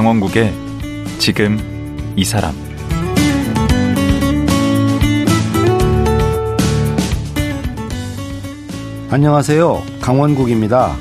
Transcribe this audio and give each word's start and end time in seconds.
강원국의 0.00 0.50
지금 1.18 1.58
이 2.16 2.24
사람 2.24 2.54
안녕하세요. 9.10 9.82
강원국입니다. 10.00 10.96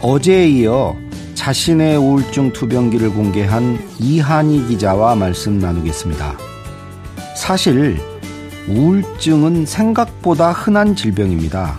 어제에 0.00 0.46
이어 0.50 0.96
자신의 1.34 1.96
우울증 1.96 2.52
투병기를 2.52 3.10
공개한 3.10 3.80
이한희 3.98 4.68
기자와 4.68 5.16
말씀 5.16 5.58
나누겠습니다. 5.58 6.38
사실 7.36 7.98
우울증은 8.68 9.66
생각보다 9.66 10.52
흔한 10.52 10.94
질병입니다. 10.94 11.76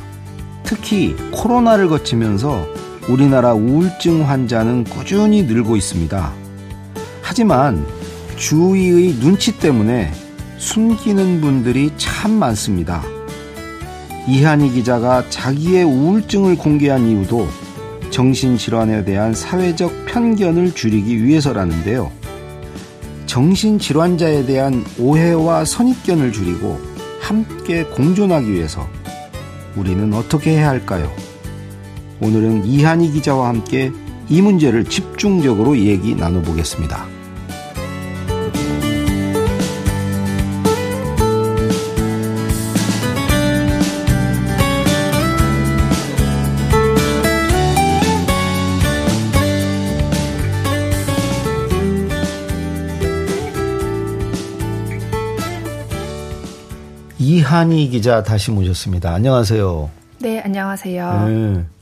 특히 0.64 1.16
코로나를 1.32 1.88
거치면서 1.88 2.73
우리나라 3.10 3.54
우울증 3.54 4.28
환자는 4.28 4.86
꾸준히 4.86 5.44
늘고 5.44 5.76
있습니다. 5.76 6.34
하지만 7.22 7.86
주위의 8.38 9.20
눈치 9.20 9.58
때문에 9.60 10.12
숨기는 10.58 11.42
분들이 11.42 11.92
참 11.98 12.32
많습니다. 12.32 13.04
이한희 14.28 14.72
기자가 14.72 15.30
자기의 15.30 15.84
우울증을 15.84 16.56
공개한 16.56 17.06
이유도 17.08 17.48
정신질환에 18.10 19.04
대한 19.04 19.34
사회적 19.34 20.06
편견을 20.06 20.74
줄이기 20.74 21.24
위해서라는데요. 21.26 22.10
정신질환자에 23.26 24.46
대한 24.46 24.86
오해와 24.98 25.66
선입견을 25.66 26.32
줄이고 26.32 26.80
함께 27.20 27.84
공존하기 27.84 28.50
위해서 28.54 28.88
우리는 29.76 30.14
어떻게 30.14 30.52
해야 30.52 30.70
할까요? 30.70 31.12
오늘은 32.24 32.66
이한희 32.66 33.12
기자와 33.12 33.50
함께 33.50 33.92
이 34.30 34.42
문제를 34.42 34.86
집중적으로 34.86 35.78
얘기 35.78 36.16
나눠보겠습니다. 36.16 37.06
이한희 57.20 57.90
기자 57.90 58.24
다시 58.24 58.52
모셨습니다. 58.52 59.14
안녕하세요. 59.14 59.90
네, 60.20 60.40
안녕하세요. 60.40 61.28
네. 61.28 61.73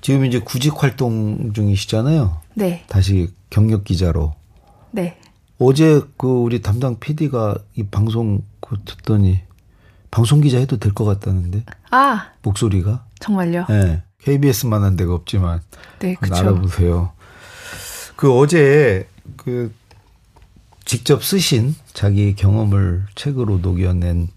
지금 0.00 0.24
이제 0.24 0.38
구직 0.38 0.82
활동 0.82 1.52
중이시잖아요. 1.52 2.40
네. 2.54 2.84
다시 2.88 3.28
경력 3.50 3.84
기자로. 3.84 4.34
네. 4.92 5.18
어제 5.58 6.00
그 6.16 6.26
우리 6.26 6.62
담당 6.62 6.98
PD가 6.98 7.56
이 7.76 7.82
방송 7.84 8.42
그 8.60 8.78
듣더니 8.84 9.40
방송 10.10 10.40
기자 10.40 10.58
해도 10.58 10.78
될 10.78 10.92
것 10.92 11.04
같다는데. 11.04 11.64
아. 11.90 12.30
목소리가. 12.42 13.04
정말요? 13.20 13.66
네. 13.68 14.02
KBS만한 14.22 14.96
데가 14.96 15.14
없지만. 15.14 15.60
네, 16.00 16.14
그렇죠. 16.14 16.34
알아보세요. 16.34 17.12
그 18.16 18.32
어제 18.36 19.06
그 19.36 19.72
직접 20.84 21.22
쓰신 21.22 21.74
자기 21.92 22.34
경험을 22.34 23.04
책으로 23.14 23.58
녹여낸 23.58 24.28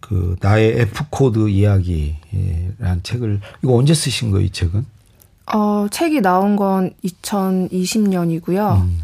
그 0.00 0.36
나의 0.40 0.80
F 0.80 1.04
코드 1.10 1.48
이야기라는 1.48 3.02
책을 3.02 3.40
이거 3.62 3.74
언제 3.74 3.92
쓰신 3.94 4.30
거예요, 4.30 4.46
이 4.46 4.50
책은? 4.50 4.84
어, 5.54 5.86
책이 5.90 6.20
나온 6.20 6.56
건 6.56 6.92
2020년이고요. 7.04 8.82
음. 8.82 9.02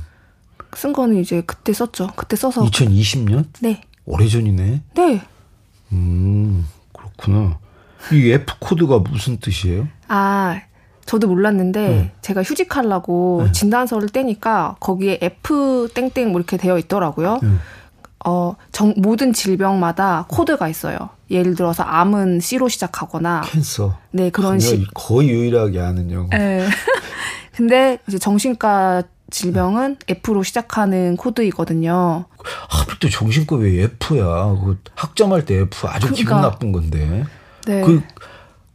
쓴 0.74 0.92
거는 0.92 1.16
이제 1.16 1.42
그때 1.46 1.72
썼죠. 1.72 2.10
그때 2.16 2.36
써서 2.36 2.62
2020년? 2.62 3.46
네. 3.60 3.82
오래전이네. 4.04 4.82
네. 4.94 5.22
음, 5.92 6.66
그렇구나. 6.92 7.58
이 8.12 8.30
F 8.30 8.54
코드가 8.58 8.98
무슨 8.98 9.38
뜻이에요? 9.38 9.88
아, 10.08 10.60
저도 11.06 11.28
몰랐는데 11.28 11.88
네. 11.88 12.12
제가 12.20 12.42
휴직하려고 12.42 13.42
네. 13.46 13.52
진단서를 13.52 14.08
떼니까 14.10 14.76
거기에 14.80 15.18
F 15.22 15.88
땡땡 15.94 16.30
뭐 16.30 16.40
이렇게 16.40 16.56
되어 16.56 16.78
있더라고요. 16.78 17.40
네. 17.42 17.48
어, 18.26 18.56
정, 18.72 18.92
모든 18.96 19.32
질병마다 19.32 20.26
코드가 20.28 20.68
있어요. 20.68 21.10
예를 21.30 21.54
들어서 21.54 21.82
암은 21.82 22.40
C로 22.40 22.68
시작하거나 22.68 23.42
캔서. 23.46 23.98
네, 24.12 24.30
그런 24.30 24.60
식. 24.60 24.86
거의 24.94 25.28
유일하게 25.28 25.80
아는 25.80 26.10
영어. 26.10 26.28
네. 26.30 26.66
근데 27.54 27.98
이제 28.06 28.18
정신과 28.18 29.04
질병은 29.30 29.96
F로 30.08 30.42
시작하는 30.42 31.16
코드이거든요. 31.16 32.26
하필 32.68 32.98
또 33.00 33.08
정신과 33.08 33.56
왜 33.56 33.82
F야? 33.82 34.54
그 34.64 34.78
학점할 34.94 35.44
때 35.44 35.56
F 35.62 35.88
아주 35.88 36.06
그러니까. 36.06 36.14
기분 36.16 36.40
나쁜 36.40 36.72
건데. 36.72 37.24
네. 37.66 37.80
그, 37.82 38.02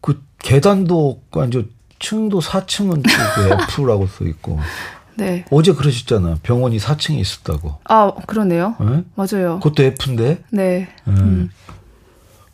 그 0.02 0.22
계단도 0.40 1.22
완전 1.32 1.70
층도 2.00 2.42
4층은 2.42 3.04
또 3.04 3.54
F라고 3.82 4.08
써 4.08 4.26
있고. 4.26 4.60
네. 5.16 5.46
어제 5.52 5.74
그러셨잖아. 5.74 6.38
병원이 6.44 6.78
4층에 6.80 7.18
있었다고. 7.20 7.76
아, 7.86 8.12
그러네요. 8.28 8.76
네? 8.80 9.04
맞아요. 9.16 9.60
그것도 9.62 9.84
F인데? 9.84 10.44
네. 10.52 10.90
음. 11.08 11.50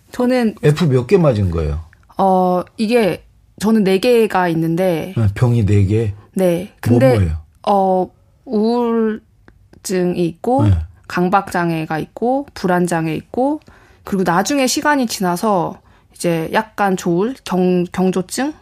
음. 0.07 0.12
저는 0.12 0.56
F 0.63 0.85
몇 0.85 1.07
개 1.07 1.18
맞은 1.18 1.51
거예요? 1.51 1.81
어, 2.18 2.63
이게 2.78 3.23
저는 3.59 3.84
4개가 3.84 4.50
있는데 4.51 5.13
네, 5.16 5.28
병이 5.35 5.66
4개? 5.66 6.12
네. 6.34 6.73
근데 6.81 7.16
뭐예요? 7.16 7.38
어, 7.68 8.09
우울증이 8.45 10.25
있고 10.28 10.66
네. 10.66 10.72
강박 11.07 11.51
장애가 11.51 12.00
있고 12.00 12.47
불안 12.53 12.85
장애 12.88 13.13
있고 13.16 13.59
그리고 14.03 14.23
나중에 14.23 14.68
시간이 14.68 15.07
지나서 15.07 15.79
이제 16.13 16.50
약간 16.53 16.97
조울 16.97 17.35
경 17.44 17.84
경조증? 17.91 18.53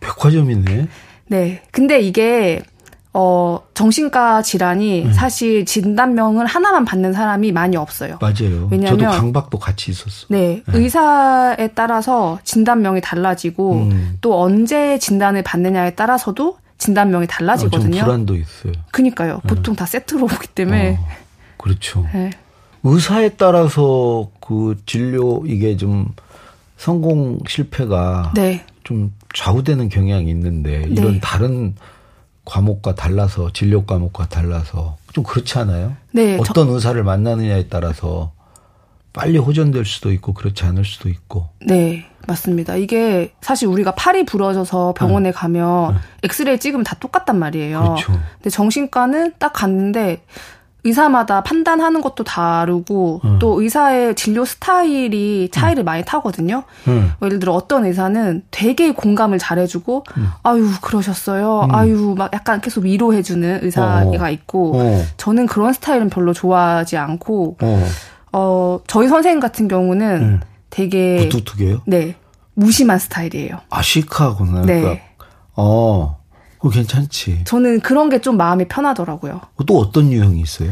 백화점이네. 0.00 0.88
네. 1.28 1.62
근데 1.70 2.00
이게 2.00 2.62
어, 3.16 3.60
정신과 3.74 4.42
질환이 4.42 5.04
음. 5.04 5.12
사실 5.12 5.64
진단명을 5.64 6.46
하나만 6.46 6.84
받는 6.84 7.12
사람이 7.12 7.52
많이 7.52 7.76
없어요. 7.76 8.18
맞아요. 8.20 8.68
왜냐하면 8.72 8.98
저도 8.98 9.10
강박도 9.12 9.58
같이 9.60 9.92
있었어. 9.92 10.26
네, 10.30 10.62
네. 10.66 10.78
의사에 10.78 11.68
따라서 11.76 12.40
진단명이 12.42 13.00
달라지고 13.00 13.74
음. 13.74 14.18
또 14.20 14.42
언제 14.42 14.98
진단을 14.98 15.44
받느냐에 15.44 15.94
따라서도 15.94 16.58
진단명이 16.78 17.28
달라지거든요. 17.28 18.02
아, 18.02 18.04
불안도 18.04 18.34
있어요. 18.34 18.72
그니까요. 18.90 19.40
네. 19.44 19.48
보통 19.48 19.76
다 19.76 19.86
세트로 19.86 20.24
오기 20.24 20.48
때문에. 20.48 20.98
어, 21.00 21.06
그렇죠. 21.56 22.04
네. 22.12 22.30
의사에 22.82 23.30
따라서 23.36 24.28
그 24.40 24.76
진료 24.86 25.46
이게 25.46 25.76
좀 25.76 26.08
성공 26.76 27.38
실패가 27.46 28.32
네. 28.34 28.64
좀 28.82 29.12
좌우되는 29.32 29.88
경향이 29.88 30.28
있는데 30.30 30.84
이런 30.88 31.12
네. 31.12 31.20
다른 31.22 31.76
과목과 32.44 32.94
달라서 32.94 33.52
진료 33.52 33.84
과목과 33.84 34.28
달라서 34.28 34.96
좀 35.12 35.24
그렇지 35.24 35.58
않아요? 35.58 35.96
네. 36.12 36.36
어떤 36.38 36.66
저... 36.66 36.72
의사를 36.74 37.02
만나느냐에 37.02 37.68
따라서 37.68 38.32
빨리 39.12 39.38
호전될 39.38 39.84
수도 39.84 40.12
있고 40.12 40.34
그렇지 40.34 40.64
않을 40.64 40.84
수도 40.84 41.08
있고. 41.08 41.48
네, 41.64 42.04
맞습니다. 42.26 42.76
이게 42.76 43.32
사실 43.40 43.68
우리가 43.68 43.94
팔이 43.94 44.26
부러져서 44.26 44.94
병원에 44.94 45.30
네. 45.30 45.32
가면 45.32 45.94
네. 45.94 46.00
엑스레이 46.24 46.58
찍으면 46.58 46.84
다 46.84 46.96
똑같단 46.98 47.38
말이에요. 47.38 47.80
그렇죠. 47.80 48.12
근데 48.34 48.50
정신과는 48.50 49.34
딱 49.38 49.52
갔는데 49.52 50.24
의사마다 50.84 51.42
판단하는 51.42 52.02
것도 52.02 52.24
다르고 52.24 53.22
음. 53.24 53.38
또 53.38 53.60
의사의 53.60 54.14
진료 54.14 54.44
스타일이 54.44 55.48
차이를 55.50 55.82
음. 55.82 55.84
많이 55.86 56.04
타거든요. 56.04 56.62
음. 56.88 57.12
예를 57.22 57.38
들어 57.38 57.52
어떤 57.54 57.86
의사는 57.86 58.42
되게 58.50 58.92
공감을 58.92 59.38
잘해주고 59.38 60.04
음. 60.18 60.28
아유 60.42 60.68
그러셨어요. 60.82 61.62
음. 61.64 61.74
아유 61.74 62.14
막 62.16 62.30
약간 62.34 62.60
계속 62.60 62.84
위로해주는 62.84 63.60
의사가 63.62 64.26
어. 64.26 64.30
있고 64.30 64.76
어. 64.76 65.02
저는 65.16 65.46
그런 65.46 65.72
스타일은 65.72 66.10
별로 66.10 66.34
좋아하지 66.34 66.98
않고 66.98 67.56
어, 67.62 67.86
어 68.32 68.80
저희 68.86 69.08
선생님 69.08 69.40
같은 69.40 69.68
경우는 69.68 70.22
음. 70.22 70.40
되게 70.68 71.16
무뚝뚝해요. 71.24 71.80
네 71.86 72.16
무심한 72.52 72.98
스타일이에요. 72.98 73.58
아 73.70 73.80
시크하구나. 73.80 74.62
네. 74.62 74.80
그러니까. 74.80 75.04
어. 75.56 76.23
그 76.64 76.70
괜찮지. 76.70 77.42
저는 77.44 77.80
그런 77.80 78.08
게 78.08 78.18
좀 78.18 78.36
마음이 78.38 78.66
편하더라고요. 78.68 79.40
또 79.66 79.78
어떤 79.78 80.10
유형이 80.10 80.40
있어요? 80.40 80.70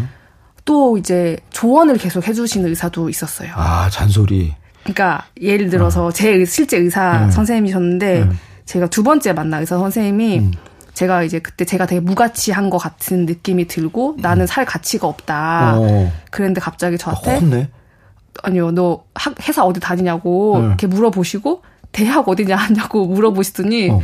또 0.64 0.96
이제 0.96 1.36
조언을 1.50 1.98
계속 1.98 2.26
해주시는 2.26 2.68
의사도 2.70 3.10
있었어요. 3.10 3.50
아 3.54 3.90
잔소리. 3.90 4.54
그러니까 4.84 5.26
예를 5.40 5.68
들어서 5.68 6.06
어. 6.06 6.12
제 6.12 6.44
실제 6.46 6.78
의사 6.78 7.24
음. 7.26 7.30
선생님이셨는데 7.30 8.22
음. 8.22 8.38
제가 8.64 8.86
두 8.86 9.02
번째 9.02 9.32
만난 9.34 9.60
의사 9.60 9.76
선생님이 9.76 10.38
음. 10.38 10.52
제가 10.94 11.24
이제 11.24 11.40
그때 11.40 11.64
제가 11.64 11.84
되게 11.86 12.00
무가치한 12.00 12.70
것 12.70 12.78
같은 12.78 13.26
느낌이 13.26 13.66
들고 13.66 14.16
나는 14.20 14.46
살 14.46 14.64
가치가 14.64 15.06
없다. 15.08 15.74
어. 15.78 16.12
그랬는데 16.30 16.60
갑자기 16.60 16.96
저한테 16.96 17.68
아, 17.68 18.46
아니요 18.46 18.70
너 18.70 19.04
학, 19.14 19.34
회사 19.46 19.62
어디 19.64 19.78
다니냐고 19.80 20.58
이렇게 20.58 20.86
물어보시고 20.86 21.62
대학 21.92 22.28
어디냐 22.28 22.56
하냐고 22.56 23.06
물어보시더니 23.06 23.90
어. 23.90 24.00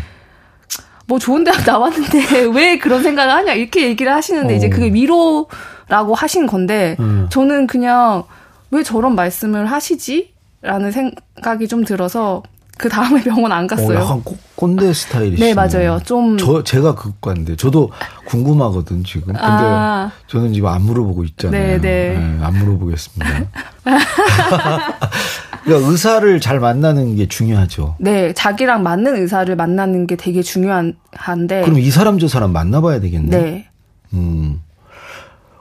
뭐 1.09 1.19
좋은 1.19 1.43
대학 1.43 1.65
나왔는데 1.67 2.45
왜 2.55 2.79
그런 2.79 3.03
생각을 3.03 3.33
하냐 3.35 3.55
이렇게 3.55 3.89
얘기를 3.89 4.13
하시는데 4.13 4.53
어. 4.53 4.57
이제 4.57 4.69
그게 4.69 4.93
위로라고 4.93 6.15
하신 6.15 6.47
건데 6.47 6.97
음. 7.01 7.27
저는 7.31 7.67
그냥 7.67 8.25
왜 8.71 8.83
저런 8.83 9.15
말씀을 9.15 9.67
하시지? 9.67 10.33
라는 10.61 10.93
생각이 10.93 11.67
좀 11.67 11.85
들어서 11.85 12.43
그 12.77 12.89
다음에 12.89 13.23
병원 13.23 13.51
안 13.53 13.67
갔어요. 13.67 13.99
어, 13.99 14.03
약간 14.03 14.23
꼰대 14.55 14.93
스타일이시네. 14.93 15.49
네, 15.49 15.55
맞아요. 15.55 15.99
좀. 16.05 16.39
저, 16.39 16.63
제가 16.63 16.95
그과인데, 16.95 17.57
저도 17.57 17.91
궁금하거든, 18.27 19.03
지금. 19.03 19.33
근데 19.33 19.41
아. 19.43 20.13
저는 20.29 20.53
지금 20.53 20.69
안 20.69 20.83
물어보고 20.83 21.25
있잖아요. 21.25 21.61
네, 21.61 21.81
네. 21.81 22.19
네, 22.19 22.45
안 22.45 22.55
물어보겠습니다. 22.57 23.47
그러니까 25.69 25.91
의사를 25.91 26.41
잘 26.41 26.61
만나는 26.61 27.17
게 27.17 27.29
중요하죠. 27.29 27.97
네, 28.01 28.33
자기랑 28.33 28.83
맞는 28.83 29.17
의사를 29.17 29.55
만나는 29.55 30.07
게 30.07 30.17
되게 30.17 30.43
중요한데. 30.43 31.63
그럼 31.63 31.79
이 31.79 31.91
사람 31.91 32.19
저 32.19 32.27
사람 32.27 32.53
만나봐야 32.53 33.01
되겠네. 33.01 33.29
네. 33.29 33.69
음. 34.15 34.61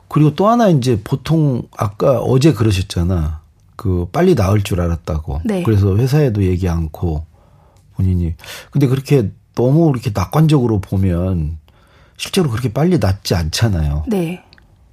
그리고 0.07 0.33
또 0.36 0.48
하나 0.48 0.69
이제 0.69 1.01
보통 1.04 1.63
아까 1.75 2.19
어제 2.19 2.54
그러셨잖아. 2.54 3.42
그 3.75 4.07
빨리 4.12 4.36
나을 4.36 4.63
줄 4.63 4.80
알았다고. 4.81 5.42
네. 5.44 5.63
그래서 5.63 5.98
회사에도 5.98 6.44
얘기 6.44 6.69
않고 6.69 7.25
본인이. 7.95 8.33
근데 8.71 8.88
그렇게 8.88 9.31
너무 9.54 9.89
이렇게 9.89 10.12
낙관적으로 10.13 10.80
보면 10.80 11.57
실제로 12.15 12.50
그렇게 12.50 12.71
빨리 12.71 12.98
낫지 12.98 13.36
않잖아요. 13.36 14.06
네. 14.07 14.44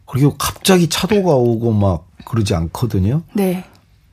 그리고 0.06 0.34
갑자기 0.36 0.88
차도가 0.88 1.34
오고 1.34 1.72
막 1.72 2.08
그러지 2.24 2.54
않거든요. 2.54 3.22
네. 3.34 3.64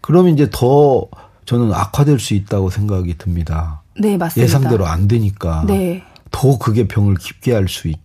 그러면 0.02 0.34
이제 0.34 0.48
더 0.52 1.08
저는 1.46 1.74
악화될 1.74 2.20
수 2.20 2.34
있다고 2.34 2.70
생각이 2.70 3.18
듭니다. 3.18 3.82
네, 4.00 4.18
맞습니다. 4.18 4.44
예상대로 4.44 4.86
안 4.88 5.08
되니까. 5.08 5.64
네. 5.68 6.04
더 6.32 6.58
그게 6.58 6.88
병을 6.88 7.16
깊게 7.16 7.54
할 7.54 7.68
수 7.68 7.88
있다. 7.88 8.02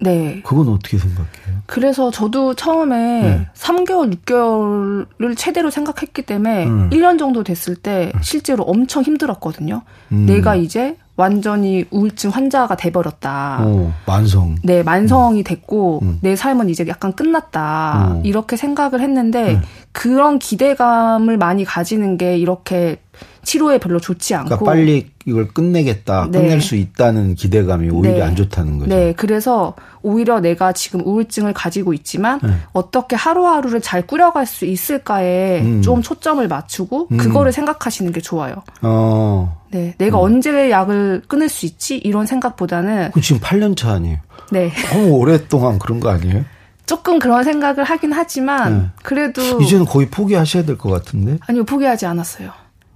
네. 0.00 0.42
그건 0.44 0.68
어떻게 0.68 0.98
생각해요? 0.98 1.62
그래서 1.66 2.10
저도 2.10 2.54
처음에 2.54 3.22
네. 3.22 3.48
3개월, 3.54 4.14
6개월을 4.16 5.36
최대로 5.36 5.70
생각했기 5.70 6.22
때문에 6.22 6.66
음. 6.66 6.90
1년 6.90 7.18
정도 7.18 7.42
됐을 7.44 7.76
때 7.76 8.12
실제로 8.20 8.64
엄청 8.64 9.02
힘들었거든요. 9.02 9.82
음. 10.12 10.26
내가 10.26 10.54
이제 10.56 10.96
완전히 11.16 11.84
우울증 11.90 12.30
환자가 12.30 12.74
돼버렸다. 12.76 13.64
오, 13.64 13.92
만성. 14.06 14.56
네, 14.62 14.82
만성이 14.82 15.44
됐고 15.44 16.00
음. 16.02 16.18
내 16.22 16.36
삶은 16.36 16.70
이제 16.70 16.86
약간 16.88 17.12
끝났다. 17.12 18.16
오. 18.16 18.22
이렇게 18.24 18.56
생각을 18.56 19.00
했는데 19.00 19.54
음. 19.54 19.62
그런 19.92 20.38
기대감을 20.38 21.36
많이 21.36 21.64
가지는 21.64 22.16
게 22.16 22.38
이렇게 22.38 23.00
치료에 23.44 23.78
별로 23.78 23.98
좋지 24.00 24.34
않고. 24.34 24.48
그러니까 24.48 24.64
빨리 24.64 25.10
이걸 25.26 25.48
끝내겠다, 25.48 26.28
네. 26.30 26.40
끝낼 26.40 26.60
수 26.60 26.76
있다는 26.76 27.34
기대감이 27.34 27.90
오히려 27.90 28.14
네. 28.14 28.22
안 28.22 28.36
좋다는 28.36 28.78
거죠. 28.78 28.94
네, 28.94 29.12
그래서 29.16 29.74
오히려 30.02 30.40
내가 30.40 30.72
지금 30.72 31.00
우울증을 31.04 31.52
가지고 31.52 31.92
있지만 31.92 32.40
네. 32.42 32.52
어떻게 32.72 33.16
하루하루를 33.16 33.80
잘 33.80 34.06
꾸려갈 34.06 34.46
수 34.46 34.64
있을까에 34.64 35.60
음. 35.62 35.82
좀 35.82 36.02
초점을 36.02 36.46
맞추고 36.46 37.08
음. 37.12 37.16
그거를 37.16 37.52
생각하시는 37.52 38.12
게 38.12 38.20
좋아요. 38.20 38.54
어. 38.82 39.60
네, 39.70 39.94
내가 39.98 40.18
음. 40.18 40.24
언제 40.24 40.70
약을 40.70 41.22
끊을 41.28 41.48
수 41.48 41.66
있지 41.66 41.96
이런 41.98 42.26
생각보다는. 42.26 43.10
그 43.12 43.20
지금 43.20 43.40
8년 43.40 43.76
차 43.76 43.92
아니에요? 43.92 44.18
네. 44.50 44.70
너무 44.92 45.08
오랫동안 45.16 45.78
그런 45.78 45.98
거 46.00 46.10
아니에요? 46.10 46.44
조금 46.84 47.18
그런 47.18 47.42
생각을 47.44 47.84
하긴 47.84 48.12
하지만 48.12 48.78
네. 48.78 48.86
그래도 49.02 49.40
이제는 49.62 49.84
거의 49.86 50.08
포기하셔야 50.08 50.64
될 50.64 50.76
것 50.76 50.90
같은데. 50.90 51.38
아니요, 51.46 51.64
포기하지 51.64 52.06
않았어요. 52.06 52.50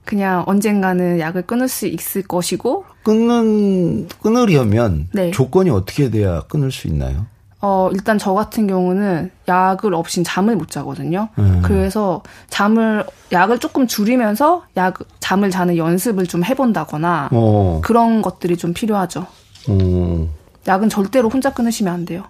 그냥 0.06 0.44
언젠가는 0.46 1.20
약을 1.20 1.42
끊을 1.42 1.68
수 1.68 1.86
있을 1.86 2.22
것이고 2.22 2.84
끊는 3.02 4.08
끊으려면 4.22 5.08
네. 5.12 5.30
조건이 5.32 5.68
어떻게 5.68 6.10
돼야 6.10 6.40
끊을 6.42 6.72
수 6.72 6.86
있나요? 6.88 7.26
어, 7.60 7.90
일단 7.92 8.16
저 8.16 8.32
같은 8.32 8.66
경우는 8.66 9.30
약을 9.48 9.92
없인 9.94 10.22
잠을 10.22 10.56
못 10.56 10.70
자거든요. 10.70 11.28
음. 11.38 11.62
그래서 11.64 12.22
잠을, 12.48 13.04
약을 13.32 13.58
조금 13.58 13.86
줄이면서 13.86 14.64
약, 14.76 14.98
잠을 15.20 15.50
자는 15.50 15.76
연습을 15.76 16.26
좀 16.26 16.44
해본다거나 16.44 17.30
어. 17.32 17.80
그런 17.82 18.22
것들이 18.22 18.56
좀 18.56 18.72
필요하죠. 18.72 19.26
어. 19.68 20.28
약은 20.68 20.88
절대로 20.88 21.28
혼자 21.28 21.52
끊으시면 21.52 21.92
안 21.92 22.04
돼요. 22.04 22.24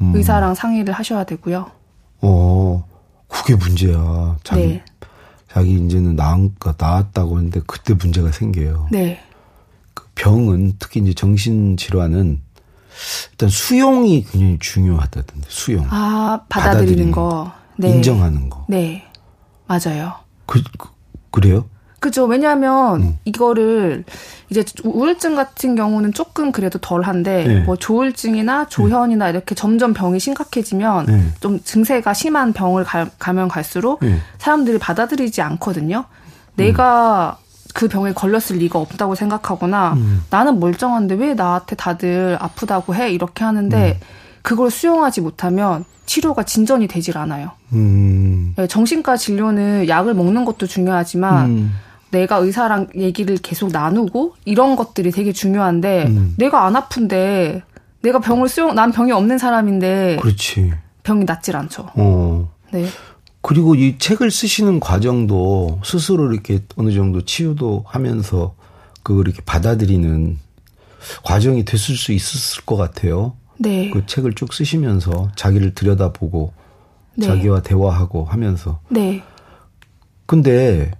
음. 0.00 0.12
의사랑 0.14 0.54
상의를 0.54 0.94
하셔야 0.94 1.24
되고요. 1.24 1.70
어, 2.20 2.84
그게 3.26 3.56
문제야. 3.56 4.36
자기, 4.44 4.66
네. 4.66 4.84
자기 5.50 5.74
이제는 5.74 6.16
나은가 6.16 6.74
나았다고 6.76 7.36
하는데 7.36 7.60
그때 7.66 7.94
문제가 7.94 8.30
생겨요. 8.32 8.88
네. 8.90 9.20
그 9.94 10.06
병은 10.14 10.74
특히 10.78 11.00
이제 11.00 11.14
정신 11.14 11.76
질환은 11.76 12.40
일단 13.30 13.48
수용이 13.48 14.24
굉장히 14.24 14.58
중요하다던데 14.58 15.46
수용. 15.48 15.86
아 15.90 16.40
받아들이는, 16.48 16.50
받아들이는 16.50 17.10
거, 17.12 17.52
네. 17.76 17.90
인정하는 17.90 18.50
거. 18.50 18.64
네, 18.68 19.04
맞아요. 19.66 20.14
그, 20.46 20.62
그 20.76 20.88
그래요? 21.30 21.68
그죠. 22.00 22.26
왜냐하면 22.26 23.02
음. 23.02 23.18
이거를 23.24 24.04
이제 24.50 24.64
우울증 24.84 25.34
같은 25.34 25.74
경우는 25.74 26.12
조금 26.12 26.52
그래도 26.52 26.78
덜한데 26.78 27.44
네. 27.44 27.60
뭐 27.60 27.76
조울증이나 27.76 28.66
조현이나 28.68 29.26
네. 29.26 29.30
이렇게 29.32 29.54
점점 29.54 29.94
병이 29.94 30.20
심각해지면 30.20 31.06
네. 31.06 31.22
좀 31.40 31.60
증세가 31.62 32.14
심한 32.14 32.52
병을 32.52 32.84
가, 32.84 33.32
면 33.32 33.48
갈수록 33.48 33.98
네. 34.00 34.18
사람들이 34.38 34.78
받아들이지 34.78 35.42
않거든요. 35.42 36.04
내가 36.54 37.38
음. 37.40 37.48
그 37.74 37.88
병에 37.88 38.12
걸렸을 38.12 38.56
리가 38.58 38.78
없다고 38.78 39.14
생각하거나 39.14 39.92
음. 39.94 40.24
나는 40.30 40.58
멀쩡한데 40.60 41.16
왜 41.16 41.34
나한테 41.34 41.76
다들 41.76 42.36
아프다고 42.40 42.94
해 42.94 43.10
이렇게 43.12 43.44
하는데 43.44 43.98
음. 44.00 44.06
그걸 44.42 44.70
수용하지 44.70 45.20
못하면 45.20 45.84
치료가 46.06 46.42
진전이 46.42 46.88
되질 46.88 47.18
않아요. 47.18 47.50
음. 47.74 48.54
네, 48.56 48.66
정신과 48.66 49.18
진료는 49.18 49.88
약을 49.88 50.14
먹는 50.14 50.44
것도 50.46 50.66
중요하지만 50.66 51.50
음. 51.50 51.74
내가 52.10 52.36
의사랑 52.36 52.88
얘기를 52.96 53.36
계속 53.36 53.70
나누고 53.70 54.34
이런 54.44 54.76
것들이 54.76 55.10
되게 55.10 55.32
중요한데 55.32 56.06
음. 56.06 56.34
내가 56.38 56.64
안 56.64 56.76
아픈데 56.76 57.62
내가 58.02 58.20
병을 58.20 58.48
수용 58.48 58.74
난 58.74 58.92
병이 58.92 59.12
없는 59.12 59.38
사람인데 59.38 60.18
그렇지. 60.20 60.72
병이 61.02 61.24
낫질 61.24 61.56
않죠. 61.56 61.88
어. 61.94 62.50
네. 62.72 62.86
그리고 63.40 63.74
이 63.74 63.98
책을 63.98 64.30
쓰시는 64.30 64.80
과정도 64.80 65.80
스스로 65.84 66.32
이렇게 66.32 66.60
어느 66.76 66.92
정도 66.92 67.24
치유도 67.24 67.84
하면서 67.86 68.54
그 69.02 69.20
이렇게 69.20 69.40
받아들이는 69.42 70.38
과정이 71.24 71.64
됐을 71.64 71.96
수 71.96 72.12
있었을 72.12 72.64
것 72.64 72.76
같아요. 72.76 73.36
네. 73.58 73.90
그 73.90 74.06
책을 74.06 74.34
쭉 74.34 74.52
쓰시면서 74.52 75.30
자기를 75.36 75.74
들여다보고 75.74 76.52
네. 77.14 77.26
자기와 77.26 77.62
대화하고 77.62 78.24
하면서. 78.24 78.80
네. 78.88 79.22
근데 80.26 80.90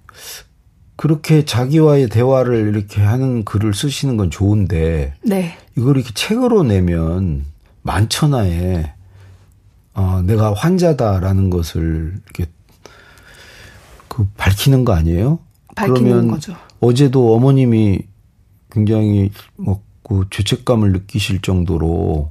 그렇게 0.99 1.45
자기와의 1.45 2.09
대화를 2.09 2.67
이렇게 2.67 2.99
하는 3.01 3.45
글을 3.45 3.73
쓰시는 3.73 4.17
건 4.17 4.29
좋은데 4.29 5.13
네. 5.21 5.57
이걸 5.77 5.95
이렇게 5.95 6.11
책으로 6.13 6.63
내면 6.63 7.45
만천하에 7.83 8.91
어, 9.93 10.21
내가 10.25 10.53
환자다라는 10.53 11.51
것을 11.51 12.19
이렇게 12.25 12.51
그 14.09 14.27
밝히는 14.35 14.83
거 14.83 14.91
아니에요? 14.91 15.39
그러면 15.77 16.31
거죠. 16.31 16.57
어제도 16.81 17.33
어머님이 17.33 18.01
굉장히 18.69 19.31
뭐그 19.55 20.25
죄책감을 20.31 20.91
느끼실 20.91 21.39
정도로 21.39 22.29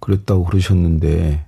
그랬다고 0.00 0.46
그러셨는데 0.46 1.44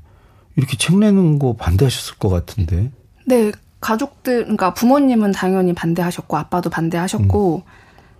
이렇게 0.54 0.76
책 0.76 0.96
내는 0.96 1.40
거 1.40 1.56
반대하셨을 1.56 2.18
것 2.18 2.28
같은데. 2.28 2.92
네, 3.26 3.50
가족들, 3.82 4.44
그러니까 4.44 4.72
부모님은 4.72 5.32
당연히 5.32 5.74
반대하셨고 5.74 6.38
아빠도 6.38 6.70
반대하셨고, 6.70 7.62
음. 7.66 7.70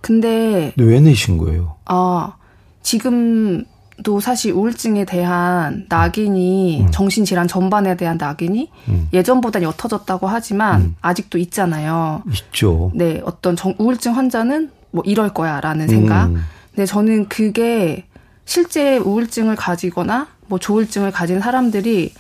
근데. 0.02 0.72
근데 0.76 0.92
왜 0.92 1.00
내신 1.00 1.38
거예요? 1.38 1.76
아, 1.86 2.34
지금도 2.82 4.20
사실 4.20 4.52
우울증에 4.52 5.06
대한 5.06 5.86
낙인이, 5.88 6.82
음. 6.82 6.90
정신질환 6.90 7.48
전반에 7.48 7.96
대한 7.96 8.18
낙인이 8.18 8.70
음. 8.88 9.08
예전보다 9.12 9.62
옅어졌다고 9.62 10.26
하지만 10.26 10.80
음. 10.80 10.96
아직도 11.00 11.38
있잖아요. 11.38 12.22
있죠. 12.32 12.90
네, 12.94 13.22
어떤 13.24 13.56
정, 13.56 13.74
우울증 13.78 14.16
환자는 14.16 14.70
뭐 14.90 15.02
이럴 15.06 15.32
거야 15.32 15.60
라는 15.60 15.86
생각. 15.86 16.26
음. 16.26 16.42
근데 16.74 16.86
저는 16.86 17.28
그게 17.28 18.04
실제 18.44 18.98
우울증을 18.98 19.54
가지거나 19.54 20.26
뭐 20.48 20.58
조울증을 20.58 21.12
가진 21.12 21.40
사람들이 21.40 22.12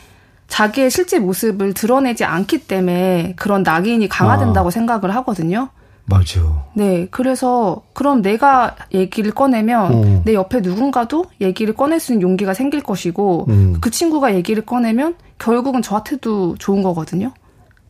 자기의 0.52 0.90
실제 0.90 1.18
모습을 1.18 1.72
드러내지 1.72 2.24
않기 2.24 2.66
때문에 2.66 3.32
그런 3.36 3.62
낙인이 3.62 4.06
강화된다고 4.06 4.68
아. 4.68 4.70
생각을 4.70 5.14
하거든요. 5.16 5.70
맞아요. 6.04 6.64
네. 6.74 7.08
그래서 7.10 7.80
그럼 7.94 8.20
내가 8.20 8.76
얘기를 8.92 9.30
꺼내면 9.30 9.94
어. 9.94 10.22
내 10.26 10.34
옆에 10.34 10.60
누군가도 10.60 11.24
얘기를 11.40 11.74
꺼낼 11.74 12.00
수 12.00 12.12
있는 12.12 12.28
용기가 12.28 12.52
생길 12.52 12.82
것이고 12.82 13.46
음. 13.48 13.78
그 13.80 13.90
친구가 13.90 14.34
얘기를 14.34 14.66
꺼내면 14.66 15.14
결국은 15.38 15.80
저한테도 15.80 16.56
좋은 16.58 16.82
거거든요. 16.82 17.32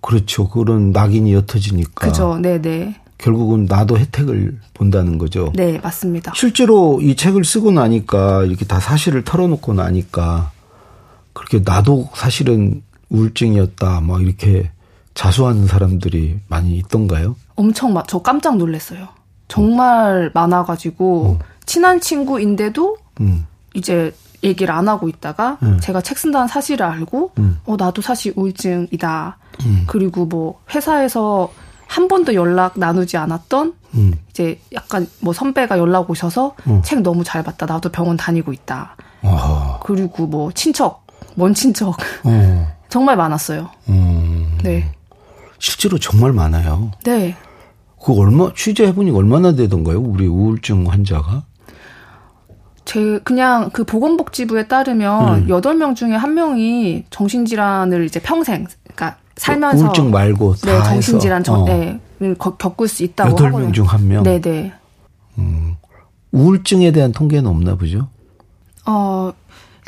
그렇죠. 0.01 0.49
그런 0.49 0.93
낙인이 0.93 1.33
옅어지니까. 1.35 2.07
그죠. 2.07 2.39
네, 2.41 2.63
네. 2.63 2.95
결국은 3.19 3.67
나도 3.69 3.99
혜택을 3.99 4.61
본다는 4.73 5.19
거죠. 5.19 5.53
네, 5.57 5.81
맞습니다. 5.83 6.33
실제로 6.37 7.01
이 7.03 7.17
책을 7.17 7.45
쓰고 7.45 7.73
나니까 7.73 8.45
이렇게 8.45 8.65
다 8.65 8.79
사실을 8.79 9.25
털어놓고 9.25 9.75
나니까 9.75 10.53
그렇게 11.33 11.61
나도 11.65 12.11
사실은 12.15 12.83
우울증이었다 13.09 14.01
막 14.01 14.23
이렇게 14.23 14.71
자수하는 15.15 15.67
사람들이 15.67 16.41
많이 16.49 16.77
있던가요? 16.79 17.37
엄청 17.55 17.93
막저 17.93 18.21
깜짝 18.21 18.57
놀랐어요. 18.57 19.09
정말 19.49 20.31
많아가지고 20.33 21.27
어. 21.27 21.39
친한 21.67 22.01
친구인데도 22.01 22.97
음. 23.21 23.47
이제 23.75 24.15
얘기를 24.43 24.75
안 24.75 24.89
하고 24.89 25.09
있다가 25.09 25.59
음. 25.63 25.79
제가 25.81 26.01
책 26.01 26.19
쓴다는 26.19 26.49
사실을 26.49 26.85
알고 26.87 27.33
음. 27.39 27.61
어 27.65 27.77
나도 27.77 28.03
사실 28.03 28.33
우울증이다. 28.35 29.39
음. 29.67 29.85
그리고 29.87 30.25
뭐 30.25 30.61
회사에서 30.75 31.53
한 31.87 32.09
번도 32.09 32.35
연락 32.35 32.79
나누지 32.79 33.19
않았던 33.19 33.75
음. 33.95 34.15
이제 34.31 34.59
약간 34.73 35.07
뭐 35.21 35.35
선배가 35.35 35.79
연락 35.79 36.11
오셔서 36.11 36.55
어. 36.67 36.83
책 36.85 37.03
너무 37.03 37.23
잘 37.23 37.43
봤다. 37.43 37.67
나도 37.67 37.91
병원 37.91 38.17
다니고 38.17 38.53
있다. 38.53 38.97
어허. 39.23 39.81
그리고 39.85 40.27
뭐 40.27 40.51
친척, 40.53 41.02
먼 41.35 41.55
친척 41.55 41.97
어. 42.25 42.73
정말 42.89 43.17
많았어요. 43.17 43.71
음. 43.89 44.59
네. 44.63 44.93
실제로 45.59 45.99
정말 45.99 46.33
많아요. 46.33 46.91
네. 47.05 47.37
그 48.03 48.13
얼마 48.19 48.53
취재해 48.55 48.93
보니 48.95 49.11
얼마나 49.13 49.53
되던가요? 49.53 50.01
우리 50.01 50.27
우울증 50.27 50.91
환자가? 50.91 51.45
제 52.85 53.21
그냥 53.23 53.71
그 53.73 53.85
보건복지부에 53.85 54.67
따르면 54.67 55.49
여덟 55.49 55.75
음. 55.75 55.79
명 55.79 55.95
중에 55.95 56.15
한 56.15 56.35
명이 56.35 57.05
정신질환을 57.11 58.05
이제 58.05 58.21
평생 58.21 58.67
그러니까 58.83 59.19
살면서 59.37 59.85
우울증 59.85 60.11
말고 60.11 60.57
네, 60.57 60.83
정신질환 60.83 61.45
정, 61.45 61.63
어. 61.63 61.65
네, 61.65 62.01
겪을 62.59 62.89
수 62.89 63.05
있다고 63.05 63.31
여덟 63.31 63.51
명중 63.53 63.87
한 63.87 64.09
명. 64.09 64.23
네, 64.25 64.41
네. 64.41 64.73
음. 65.39 65.77
우울증에 66.33 66.93
대한 66.93 67.13
통계는 67.13 67.49
없나 67.49 67.77
보죠? 67.77 68.09
어, 68.85 69.33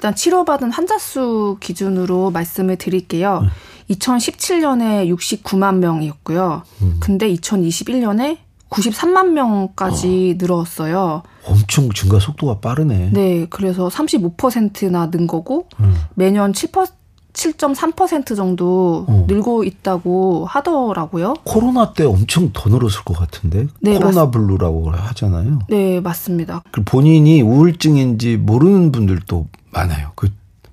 일단 0.05 0.15
치료받은 0.15 0.71
환자 0.71 0.99
수 0.99 1.57
기준으로 1.61 2.31
말씀을 2.31 2.77
드릴게요. 2.77 3.41
음. 3.43 3.49
2017년에 3.89 5.09
69만 5.09 5.77
명이었고요. 5.77 6.63
음. 6.83 6.97
근데 7.01 7.33
2021년에 7.33 8.37
93만 8.69 9.31
명까지 9.31 10.35
어. 10.35 10.45
늘었어요. 10.45 11.23
엄청 11.47 11.89
증가 11.91 12.19
속도가 12.19 12.61
빠르네. 12.61 13.13
네, 13.15 13.47
그래서 13.49 13.89
35%나 13.89 15.07
는 15.07 15.27
거고 15.27 15.69
음. 15.81 15.95
매년 16.15 16.53
7% 16.53 16.87
7.3% 17.33 18.37
정도 18.37 19.07
어. 19.09 19.25
늘고 19.27 19.65
있다고 19.65 20.47
하더라고요. 20.47 21.35
코로나 21.45 21.93
때 21.93 22.05
엄청 22.05 22.51
더 22.53 22.71
늘었을 22.71 23.03
것 23.05 23.17
같은데. 23.17 23.67
네, 23.81 23.99
코로나 23.99 24.27
맞... 24.27 24.31
블루라고 24.31 24.91
하잖아요. 24.93 25.59
네, 25.69 26.01
맞습니다. 26.01 26.63
그 26.71 26.85
본인이 26.85 27.43
우울증인지 27.43 28.37
모르는 28.37 28.93
분들도 28.93 29.49
많아요. 29.75 30.13
그 30.15 30.31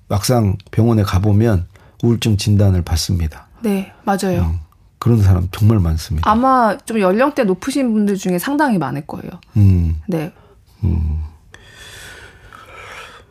막상 0.08 0.56
병원에 0.70 1.02
가보면 1.02 1.66
우울증 2.02 2.36
진단을 2.36 2.82
받습니다. 2.82 3.48
네, 3.62 3.92
맞아요. 4.04 4.42
음, 4.42 4.58
그런 4.98 5.22
사람 5.22 5.48
정말 5.52 5.78
많습니다. 5.78 6.28
아마 6.30 6.76
좀 6.78 7.00
연령대 7.00 7.44
높으신 7.44 7.92
분들 7.92 8.16
중에 8.16 8.38
상당히 8.38 8.78
많을 8.78 9.06
거예요. 9.06 9.30
음. 9.56 10.00
네. 10.08 10.32
음. 10.84 11.22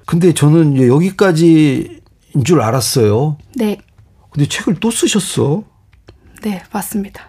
근데 0.05 0.33
저는 0.33 0.85
여기까지인 0.87 2.01
줄 2.43 2.61
알았어요. 2.61 3.37
네. 3.55 3.77
근데 4.29 4.47
책을 4.47 4.75
또 4.79 4.91
쓰셨어? 4.91 5.63
네, 6.43 6.63
맞습니다. 6.71 7.23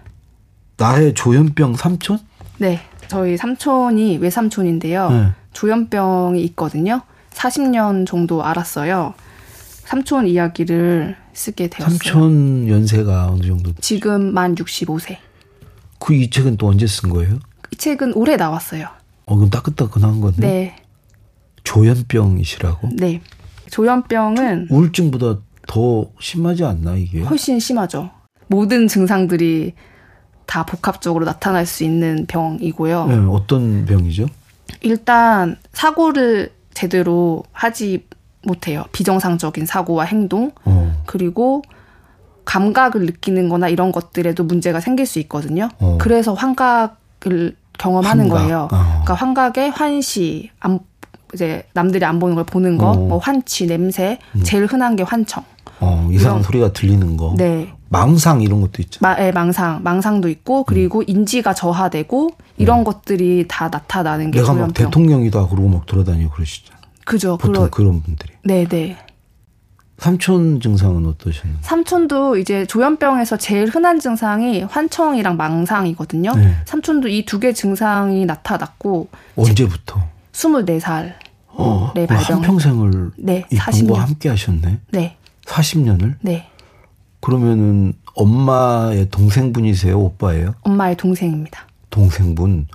나의 0.77 1.15
조현병 1.15 1.77
삼촌? 1.77 2.19
네. 2.59 2.81
저희 3.09 3.37
삼촌이 3.37 4.19
외삼촌인데요. 4.19 5.11
네. 5.11 5.29
조현병이 5.53 6.43
있거든요. 6.45 7.03
40년 7.35 8.07
정도 8.07 8.45
알았어요. 8.45 9.15
삼촌 9.85 10.27
이야기를 10.27 11.17
쓰게 11.33 11.69
되었어요. 11.69 11.99
삼촌 11.99 12.69
연세가 12.69 13.29
어느 13.31 13.43
정도? 13.47 13.73
지금 13.81 14.33
만 14.33 14.55
65세. 14.55 15.17
그 15.99 16.15
이 16.15 16.31
책은 16.31 16.57
또 16.57 16.69
언제 16.69 16.87
쓴 16.87 17.11
거예요? 17.11 17.39
이 17.71 17.77
책은 17.77 18.15
올해 18.15 18.37
나왔어요. 18.37 18.87
어, 19.27 19.37
그럼 19.37 19.51
따끈따끈한 19.51 20.21
건데? 20.21 20.41
네. 20.47 20.77
조현병이시라고? 21.65 22.89
네. 22.97 23.21
조현병은 23.71 24.69
우울증보다 24.71 25.39
더 25.67 26.07
심하지 26.21 26.65
않나 26.65 26.97
이게? 26.97 27.23
훨씬 27.23 27.59
심하죠. 27.61 28.11
모든 28.49 28.89
증상들이 28.89 29.75
다 30.47 30.67
복합적으로 30.67 31.25
나타날 31.25 31.65
수 31.67 31.85
있는 31.85 32.27
병이고요. 32.27 33.07
네, 33.07 33.17
어떤 33.31 33.85
병이죠? 33.87 34.27
일단 34.83 35.57
사고를 35.73 36.53
제대로 36.83 37.45
하지 37.53 38.05
못해요. 38.45 38.85
비정상적인 38.91 39.67
사고와 39.67 40.03
행동 40.05 40.51
어. 40.65 40.93
그리고 41.07 41.63
감각을 42.45 43.07
느끼는 43.07 43.49
거나 43.49 43.69
이런 43.69 43.93
것들에도 43.93 44.43
문제가 44.43 44.81
생길 44.81 45.07
수 45.07 45.21
있거든요. 45.21 45.69
어. 45.79 45.99
그래서 46.01 46.35
환각을 46.35 47.55
경험하는 47.79 48.25
환각. 48.25 48.37
거예요. 48.37 48.63
어. 48.65 48.69
그러니까 48.69 49.15
환각에 49.15 49.69
환시, 49.69 50.51
안, 50.59 50.81
이제 51.33 51.63
남들이 51.73 52.05
안 52.05 52.19
보는 52.19 52.35
걸 52.35 52.43
보는 52.45 52.79
거, 52.79 52.91
어. 52.91 52.95
뭐 52.97 53.19
환취, 53.19 53.69
냄새, 53.69 54.19
음. 54.35 54.43
제일 54.43 54.67
흔한 54.67 54.97
게 54.97 55.05
환청. 55.05 55.45
어, 55.79 56.09
이상한 56.11 56.39
이런, 56.39 56.43
소리가 56.43 56.73
들리는 56.73 57.17
거. 57.17 57.35
네. 57.39 57.73
망상 57.93 58.41
이런 58.41 58.61
것도 58.63 58.81
있죠. 58.83 58.99
마, 59.03 59.15
네, 59.15 59.31
망상, 59.33 59.83
망상도 59.83 60.29
있고 60.31 60.65
그리고 60.65 61.01
음. 61.01 61.05
인지가 61.07 61.53
저하되고 61.55 62.31
이런 62.57 62.81
음. 62.81 62.85
것들이 62.85 63.45
다 63.49 63.69
나타나는 63.69 64.31
게 64.31 64.41
내가 64.41 64.55
막 64.55 64.73
대통령이다 64.75 65.47
그러고 65.49 65.69
막 65.69 65.87
돌아다니고 65.87 66.31
그러시죠. 66.31 66.73
그죠. 67.05 67.37
보통 67.37 67.53
그러, 67.65 67.71
그런 67.71 68.03
분들이. 68.03 68.33
네, 68.45 68.65
네. 68.67 68.97
삼촌 69.99 70.61
증상은 70.61 71.07
어떠셨나요? 71.07 71.59
삼촌도 71.61 72.37
이제 72.39 72.67
조현병에서 72.67 73.37
제일 73.37 73.69
흔한 73.69 74.01
증상이 74.01 74.63
환청이랑 74.63 75.37
망상이거든요. 75.37 76.35
네. 76.35 76.57
삼촌도 76.65 77.09
이 77.09 77.25
두 77.25 77.39
개 77.39 77.53
증상이 77.53 78.25
나타났고 78.27 79.09
언제부터? 79.37 80.03
24살. 80.33 81.13
어, 81.49 81.93
네, 81.95 82.07
발병. 82.07 82.37
한 82.39 82.43
평생을 82.43 83.11
네, 83.19 83.45
이 83.53 83.57
40년. 83.59 83.95
함께 83.95 84.29
하셨네. 84.31 84.81
네. 84.91 85.17
40년을? 85.45 86.15
네. 86.23 86.49
그러면은 87.23 87.95
엄마의 88.15 89.09
동생분이세요, 89.11 89.99
오빠예요? 89.99 90.55
엄마의 90.63 90.97
동생입니다. 90.97 91.67
동생분. 91.89 92.67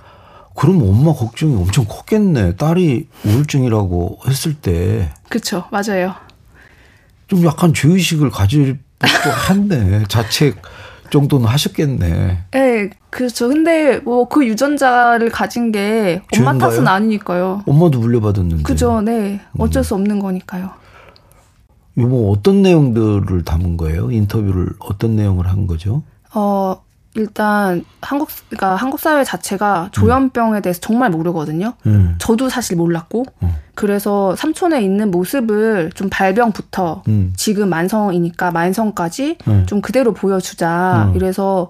그럼 0.56 0.82
엄마 0.82 1.12
걱정이 1.12 1.54
엄청 1.54 1.84
컸겠네. 1.84 2.56
딸이 2.56 3.06
우울증이라고 3.24 4.18
했을 4.26 4.54
때. 4.54 5.10
그렇죠. 5.28 5.64
맞아요. 5.70 6.14
좀 7.28 7.44
약간 7.44 7.72
죄의식을 7.74 8.30
가질 8.30 8.80
법도 8.98 9.30
한데 9.30 10.02
자책 10.08 10.56
정도는 11.10 11.46
하셨겠네. 11.46 12.38
네, 12.50 12.90
그렇죠. 13.10 13.48
근데 13.48 13.98
뭐 13.98 14.24
그 14.28 14.46
유전자를 14.46 15.30
가진 15.30 15.70
게 15.72 16.22
엄마 16.36 16.52
죄인가요? 16.52 16.70
탓은 16.70 16.88
아니니까요. 16.88 17.62
엄마도 17.66 17.98
물려받았는데. 18.00 18.62
그죠, 18.62 19.00
네. 19.02 19.40
어쩔 19.58 19.84
수 19.84 19.94
없는 19.94 20.18
거니까요. 20.18 20.70
뭐 22.06 22.30
어떤 22.30 22.62
내용들을 22.62 23.44
담은 23.44 23.76
거예요? 23.76 24.10
인터뷰를 24.10 24.68
어떤 24.78 25.16
내용을 25.16 25.48
한 25.48 25.66
거죠? 25.66 26.02
어, 26.34 26.80
일단 27.14 27.84
한국 28.00 28.28
그러니까 28.48 28.76
한국 28.76 29.00
사회 29.00 29.24
자체가 29.24 29.88
조현병에 29.92 30.60
대해서 30.60 30.80
정말 30.80 31.10
모르거든요. 31.10 31.74
음. 31.86 32.14
저도 32.18 32.48
사실 32.48 32.76
몰랐고 32.76 33.24
음. 33.42 33.54
그래서 33.74 34.36
삼촌에 34.36 34.80
있는 34.82 35.10
모습을 35.10 35.90
좀 35.94 36.08
발병부터 36.10 37.02
음. 37.08 37.32
지금 37.36 37.68
만성이니까 37.70 38.52
만성까지 38.52 39.38
음. 39.48 39.66
좀 39.66 39.80
그대로 39.80 40.12
보여주자. 40.12 41.10
음. 41.10 41.16
이래서 41.16 41.68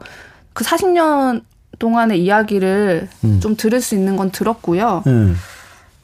그 0.53 0.65
40년 0.65 1.43
동안의 1.79 2.23
이야기를 2.23 3.09
음. 3.25 3.41
좀 3.41 3.57
들을 3.57 3.81
수 3.81 3.95
있는 3.95 4.17
건 4.17 4.31
들었고요. 4.31 5.05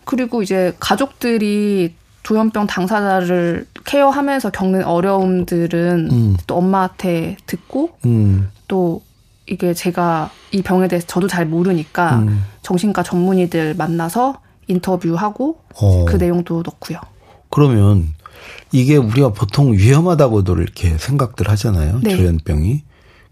그리고 0.04 0.42
이제 0.42 0.74
가족들이 0.78 1.94
조현병 2.24 2.66
당사자를 2.66 3.66
케어하면서 3.84 4.50
겪는 4.50 4.84
어려움들은 4.84 6.36
또 6.46 6.56
엄마한테 6.56 7.36
듣고 7.46 7.90
또 8.66 9.02
이게 9.46 9.74
제가 9.74 10.30
이 10.50 10.62
병에 10.62 10.88
대해서 10.88 11.06
저도 11.06 11.28
잘 11.28 11.46
모르니까 11.46 12.20
음. 12.20 12.44
정신과 12.62 13.02
전문의들 13.02 13.74
만나서 13.74 14.40
인터뷰하고 14.66 15.60
어. 15.76 16.04
그 16.06 16.16
내용도 16.16 16.62
넣고요. 16.64 16.98
그러면 17.50 18.08
이게 18.72 18.96
우리가 18.96 19.32
보통 19.32 19.72
위험하다고도 19.72 20.60
이렇게 20.62 20.96
생각들 20.96 21.48
하잖아요. 21.50 22.00
네. 22.02 22.16
조현병이 22.16 22.82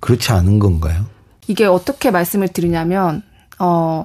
그렇지 0.01 0.33
않은 0.33 0.59
건가요? 0.59 1.07
이게 1.49 1.65
어떻게 1.65 2.11
말씀을 2.11 2.49
드리냐면 2.49 3.23
어 3.59 4.05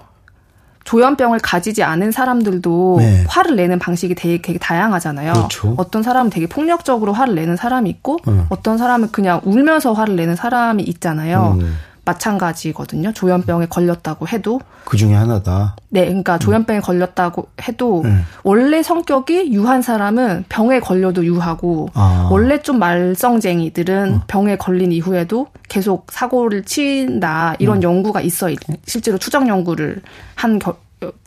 조현병을 0.88 1.40
가지지 1.40 1.84
않은 1.84 2.12
사람들도 2.12 2.96
네. 3.00 3.26
화를 3.28 3.58
내는 3.58 3.78
방식이 3.78 4.16
되게, 4.16 4.42
되게 4.42 4.58
다양하잖아요. 4.58 5.34
그렇죠. 5.34 5.76
어떤 5.76 6.02
사람은 6.02 6.30
되게 6.30 6.48
폭력적으로 6.48 7.12
화를 7.12 7.36
내는 7.36 7.58
사람이 7.58 7.90
있고 7.90 8.20
네. 8.26 8.46
어떤 8.48 8.78
사람은 8.78 9.12
그냥 9.12 9.42
울면서 9.44 9.92
화를 9.92 10.16
내는 10.16 10.38
사람이 10.38 10.84
있잖아요. 10.84 11.58
음. 11.60 11.78
마찬가지거든요. 12.08 13.12
조현병에 13.12 13.68
걸렸다고 13.68 14.28
해도 14.28 14.60
그 14.86 14.96
중에 14.96 15.14
하나다. 15.14 15.76
네, 15.90 16.06
그러니까 16.06 16.40
조현병에 16.40 16.80
걸렸다고 16.80 17.50
해도 17.68 18.02
네. 18.04 18.20
원래 18.44 18.82
성격이 18.82 19.52
유한 19.54 19.82
사람은 19.82 20.46
병에 20.48 20.80
걸려도 20.80 21.26
유하고 21.26 21.90
아. 21.94 22.30
원래 22.32 22.62
좀 22.62 22.80
말썽쟁이들은 22.80 24.16
어. 24.16 24.22
병에 24.28 24.56
걸린 24.56 24.92
이후에도 24.92 25.48
계속 25.68 26.08
사고를 26.12 26.64
친다 26.64 27.56
이런 27.60 27.78
음. 27.78 27.84
연구가 27.84 28.22
있어 28.22 28.50
실제로 28.86 29.18
추정 29.18 29.50
연구를 29.50 30.02
한 30.36 30.60
결, 30.60 30.76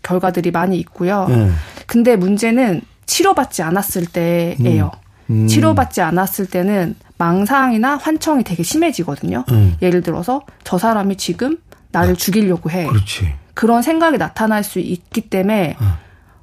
결과들이 0.02 0.50
많이 0.50 0.78
있고요. 0.78 1.26
네. 1.28 1.50
근데 1.86 2.16
문제는 2.16 2.80
치료받지 3.04 3.62
않았을 3.62 4.06
때예요. 4.06 4.90
음. 5.28 5.42
음. 5.42 5.46
치료받지 5.46 6.00
않았을 6.00 6.46
때는 6.46 6.96
망상이나 7.20 7.96
환청이 7.98 8.42
되게 8.44 8.62
심해지거든요. 8.62 9.44
음. 9.50 9.76
예를 9.82 10.00
들어서 10.00 10.40
저 10.64 10.78
사람이 10.78 11.16
지금 11.16 11.58
나를 11.92 12.12
아, 12.12 12.16
죽이려고 12.16 12.70
해. 12.70 12.86
그렇지. 12.86 13.30
그런 13.52 13.82
생각이 13.82 14.16
나타날 14.16 14.64
수 14.64 14.78
있기 14.80 15.28
때문에 15.28 15.76
음. 15.80 15.88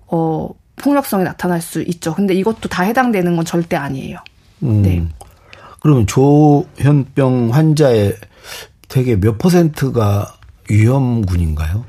어 0.07 0.50
폭력성이 0.75 1.24
나타날 1.24 1.62
수 1.62 1.81
있죠. 1.81 2.13
근데 2.13 2.36
이것도 2.36 2.69
다 2.69 2.84
해당되는 2.84 3.36
건 3.36 3.43
절대 3.43 3.75
아니에요. 3.75 4.19
음. 4.63 4.81
네. 4.84 5.03
그러면 5.79 6.05
조현병 6.05 7.50
환자의 7.53 8.15
되게 8.88 9.19
몇 9.19 9.38
퍼센트가 9.39 10.36
위험군인가요? 10.69 11.86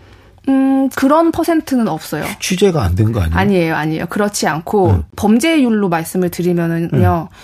음, 0.48 0.88
그런 0.96 1.30
퍼센트는 1.30 1.88
없어요. 1.88 2.24
취재가 2.40 2.82
안 2.82 2.94
된 2.94 3.12
거 3.12 3.20
아니에요? 3.20 3.38
아니에요, 3.38 3.74
아니에요. 3.76 4.06
그렇지 4.06 4.46
않고 4.46 4.90
음. 4.90 5.02
범죄율로 5.16 5.88
말씀을 5.90 6.30
드리면은요. 6.30 7.28
음. 7.30 7.36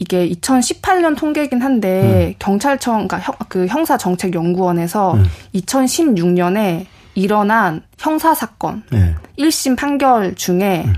이게 0.00 0.28
2018년 0.30 1.16
통계긴 1.16 1.60
한데 1.60 2.28
음. 2.30 2.34
경찰청 2.38 3.06
그러니까 3.06 3.20
형, 3.20 3.34
그 3.48 3.66
형사정책연구원에서 3.66 5.14
음. 5.14 5.26
2016년에 5.54 6.86
일어난 7.14 7.82
형사 7.98 8.34
사건 8.34 8.82
네. 8.90 9.14
1심 9.38 9.76
판결 9.76 10.34
중에 10.34 10.84
음. 10.86 10.94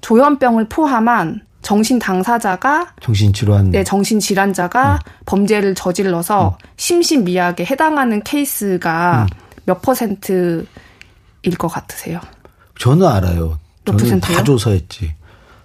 조현병을 0.00 0.68
포함한 0.68 1.42
정신 1.60 1.98
당사자가 1.98 2.94
정신 3.02 3.34
질환 3.34 3.70
네 3.70 3.84
정신 3.84 4.18
질환자가 4.18 4.94
음. 4.94 4.98
범죄를 5.26 5.74
저질러서 5.74 6.48
음. 6.48 6.66
심신미약에 6.78 7.66
해당하는 7.66 8.22
케이스가 8.22 9.26
음. 9.30 9.36
몇 9.66 9.82
퍼센트일 9.82 10.64
것 11.58 11.68
같으세요? 11.68 12.20
저는 12.78 13.06
알아요. 13.06 13.58
몇 13.84 13.98
저는 13.98 14.20
다 14.20 14.42
조사했지. 14.42 15.14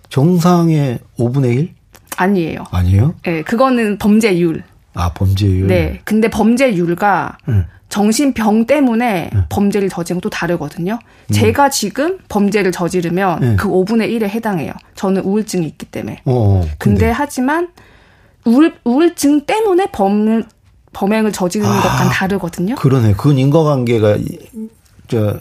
정상의 0.09 0.99
5분의 1.17 1.55
1? 1.55 1.75
아니에요. 2.17 2.63
아니에요? 2.71 3.15
네, 3.23 3.41
그거는 3.43 3.97
범죄율. 3.97 4.63
아, 4.93 5.11
범죄율? 5.13 5.67
네. 5.67 6.01
근데 6.03 6.29
범죄율과 6.29 7.37
음. 7.49 7.65
정신병 7.89 8.65
때문에 8.65 9.29
음. 9.33 9.43
범죄를 9.49 9.89
저지른 9.89 10.21
또 10.21 10.29
다르거든요. 10.29 10.99
음. 11.29 11.33
제가 11.33 11.69
지금 11.69 12.17
범죄를 12.29 12.71
저지르면 12.71 13.39
네. 13.39 13.55
그 13.55 13.69
5분의 13.69 14.09
1에 14.11 14.23
해당해요. 14.23 14.73
저는 14.95 15.21
우울증이 15.23 15.65
있기 15.67 15.85
때문에. 15.85 16.21
어, 16.25 16.33
어 16.33 16.59
근데. 16.77 17.05
근데 17.05 17.11
하지만 17.11 17.69
우울, 18.45 18.73
우울증 18.83 19.45
때문에 19.45 19.87
범, 19.91 20.43
범행을 20.93 21.31
저지르는 21.31 21.71
아, 21.71 21.81
것과는 21.81 22.11
다르거든요. 22.11 22.75
그러네. 22.75 23.13
그건 23.13 23.37
인과관계가 23.37 24.17
저 25.07 25.39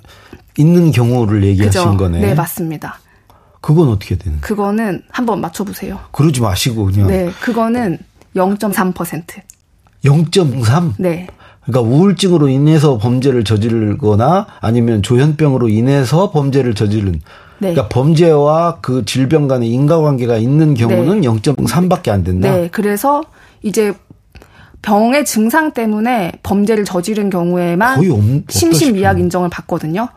있는 0.56 0.90
경우를 0.90 1.44
얘기하신 1.44 1.82
그죠? 1.82 1.96
거네. 1.96 2.20
네, 2.20 2.34
맞습니다. 2.34 2.98
그건 3.64 3.88
어떻게 3.88 4.18
되는? 4.18 4.42
그거는 4.42 5.00
한번 5.08 5.40
맞춰보세요. 5.40 5.98
그러지 6.12 6.42
마시고 6.42 6.84
그냥. 6.84 7.06
네, 7.06 7.30
그거는 7.40 7.96
0.3%. 8.36 9.24
0.3? 10.04 10.92
네. 10.98 11.26
그러니까 11.62 11.80
우울증으로 11.80 12.50
인해서 12.50 12.98
범죄를 12.98 13.42
저지르거나 13.42 14.48
아니면 14.60 15.02
조현병으로 15.02 15.70
인해서 15.70 16.30
범죄를 16.30 16.74
저지른. 16.74 17.12
네. 17.56 17.72
그러니까 17.72 17.88
범죄와 17.88 18.80
그 18.82 19.06
질병 19.06 19.48
간의 19.48 19.70
인과관계가 19.70 20.36
있는 20.36 20.74
경우는 20.74 21.22
네. 21.22 21.28
0.3밖에 21.28 22.10
안 22.10 22.22
된다. 22.22 22.54
네, 22.54 22.68
그래서 22.70 23.22
이제 23.62 23.94
병의 24.82 25.24
증상 25.24 25.72
때문에 25.72 26.32
범죄를 26.42 26.84
저지른 26.84 27.30
경우에만 27.30 28.02
심신미약 28.50 29.20
인정을 29.20 29.48
받거든요. 29.48 30.08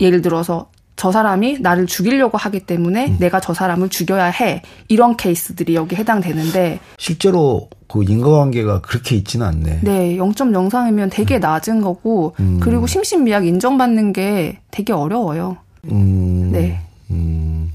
예를 0.00 0.22
들어서 0.22 0.70
저 0.96 1.12
사람이 1.12 1.58
나를 1.60 1.86
죽이려고 1.86 2.38
하기 2.38 2.60
때문에 2.60 3.08
음. 3.08 3.16
내가 3.20 3.38
저 3.38 3.52
사람을 3.52 3.90
죽여야 3.90 4.24
해. 4.26 4.62
이런 4.88 5.16
케이스들이 5.16 5.74
여기 5.74 5.94
해당되는데 5.94 6.80
실제로 6.98 7.68
그 7.86 8.02
인과관계가 8.02 8.80
그렇게 8.80 9.14
있지는 9.14 9.46
않네. 9.46 9.80
네, 9.82 10.16
0.03이면 10.16 11.10
되게 11.12 11.36
음. 11.36 11.40
낮은 11.40 11.80
거고 11.82 12.34
음. 12.40 12.58
그리고 12.60 12.86
심신미약 12.86 13.46
인정받는 13.46 14.14
게 14.14 14.58
되게 14.70 14.92
어려워요. 14.94 15.58
음. 15.84 16.50
네. 16.52 16.80
음. 17.10 17.72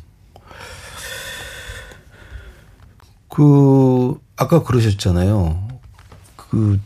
그 3.30 4.16
아까 4.36 4.64
그러셨잖아요. 4.64 5.68
그 6.36 6.80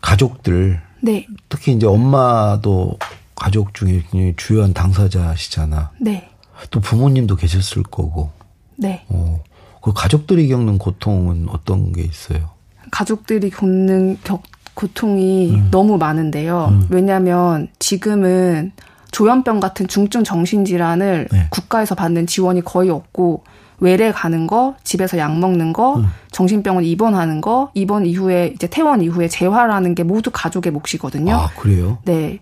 가족들 0.00 0.80
네. 1.02 1.26
특히 1.48 1.72
이제 1.72 1.86
엄마도 1.86 2.98
가족 3.44 3.74
중에 3.74 4.02
주요한 4.38 4.72
당사자시잖아. 4.72 5.90
네. 6.00 6.30
또 6.70 6.80
부모님도 6.80 7.36
계셨을 7.36 7.82
거고. 7.82 8.30
네. 8.74 9.04
어, 9.10 9.42
그 9.82 9.92
가족들이 9.92 10.48
겪는 10.48 10.78
고통은 10.78 11.48
어떤 11.50 11.92
게 11.92 12.00
있어요? 12.00 12.48
가족들이 12.90 13.50
겪는 13.50 14.16
격, 14.24 14.44
고통이 14.72 15.56
음. 15.56 15.68
너무 15.70 15.98
많은데요. 15.98 16.68
음. 16.70 16.86
왜냐하면 16.88 17.68
지금은 17.78 18.72
조현병 19.10 19.60
같은 19.60 19.88
중증 19.88 20.24
정신질환을 20.24 21.28
네. 21.30 21.46
국가에서 21.50 21.94
받는 21.94 22.26
지원이 22.26 22.62
거의 22.62 22.88
없고 22.88 23.44
외래 23.78 24.10
가는 24.10 24.46
거, 24.46 24.74
집에서 24.84 25.18
약 25.18 25.38
먹는 25.38 25.74
거, 25.74 25.96
음. 25.96 26.06
정신병원 26.32 26.84
입원하는 26.84 27.42
거, 27.42 27.70
입원 27.74 28.06
이후에 28.06 28.52
이제 28.54 28.66
퇴원 28.68 29.02
이후에 29.02 29.28
재활하는 29.28 29.94
게 29.94 30.02
모두 30.02 30.30
가족의 30.32 30.72
몫이거든요. 30.72 31.34
아 31.34 31.50
그래요? 31.58 31.98
네. 32.06 32.40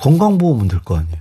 건강보험은 0.00 0.68
될 0.68 0.80
거 0.80 0.96
아니에요. 0.96 1.16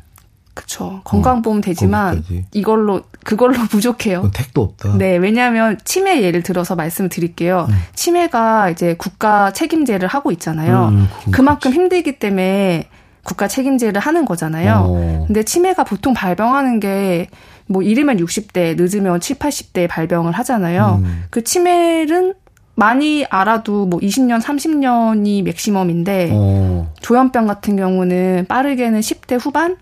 그렇죠. 0.54 1.02
건강보험 1.04 1.58
어, 1.58 1.62
되지만 1.62 2.16
거기까지. 2.16 2.46
이걸로 2.54 3.02
그걸로 3.26 3.54
부족해요. 3.70 4.32
택도 4.34 4.62
없다. 4.62 4.98
네, 4.98 5.18
왜냐하면 5.18 5.78
치매 5.84 6.22
예를 6.22 6.44
들어서 6.44 6.76
말씀을 6.76 7.10
드릴게요. 7.10 7.66
음. 7.70 7.76
치매가 7.94 8.70
이제 8.70 8.96
국가 8.98 9.52
책임제를 9.52 10.08
하고 10.08 10.32
있잖아요. 10.32 10.90
음, 10.94 11.08
그만큼 11.32 11.74
힘들기 11.74 12.20
때문에 12.20 12.88
국가 13.24 13.48
책임제를 13.50 14.00
하는 14.00 14.24
거잖아요. 14.26 14.84
어. 14.88 15.24
근데 15.28 15.44
치매가 15.44 15.84
보통 15.84 16.14
발병하는 16.14 16.80
게 16.80 17.28
뭐 17.68 17.82
이르면 17.82 18.18
60대, 18.18 18.76
늦으면 18.78 19.20
7, 19.20 19.38
80대에 19.40 19.88
발병을 19.90 20.34
하잖아요. 20.34 21.02
음. 21.04 21.24
그 21.32 21.44
치매는 21.44 22.36
많이 22.76 23.26
알아도 23.30 23.86
뭐 23.86 24.00
20년, 24.00 24.42
30년이 24.42 25.44
맥시멈인데 25.44 26.30
어. 26.34 26.94
조현병 27.02 27.48
같은 27.48 27.78
경우는 27.78 28.46
빠르게는 28.48 29.00
10대 29.00 29.40
후반에 29.40 29.76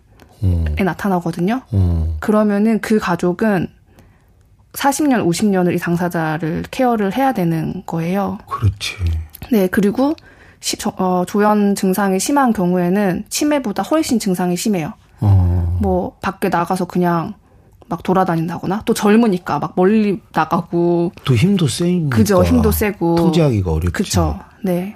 어. 0.44 0.66
나타나거든요. 0.78 1.62
어. 1.72 2.18
그러면은 2.20 2.80
그 2.80 3.00
가족은 3.00 3.68
40년, 4.74 5.26
50년을 5.26 5.76
이 5.76 5.80
당사자를 5.80 6.64
케어를 6.72 7.16
해야 7.16 7.32
되는 7.32 7.84
거예요. 7.86 8.38
그렇지. 8.48 8.96
네, 9.52 9.68
그리고 9.68 10.16
시, 10.60 10.78
어, 10.98 11.24
조현 11.28 11.76
증상이 11.76 12.20
심한 12.20 12.54
경우에는 12.54 13.26
치매보다 13.30 13.84
훨씬 13.84 14.20
증상이 14.20 14.56
심해요. 14.56 14.94
어. 15.20 15.78
뭐 15.82 16.18
밖에 16.22 16.50
나가서 16.50 16.86
그냥 16.86 17.34
막 17.88 18.04
돌아다닌다거나 18.04 18.84
또 18.86 18.94
젊으니까 18.94 19.60
막 19.60 19.74
멀리 19.76 20.22
나가고 20.34 21.12
또 21.24 21.36
힘도 21.36 21.68
세니까 21.68 22.16
그죠 22.16 22.44
힘도 22.44 22.72
세고 22.72 23.16
통제하기가 23.16 23.72
어렵죠. 23.72 23.92
그렇죠. 23.92 24.40
네. 24.64 24.96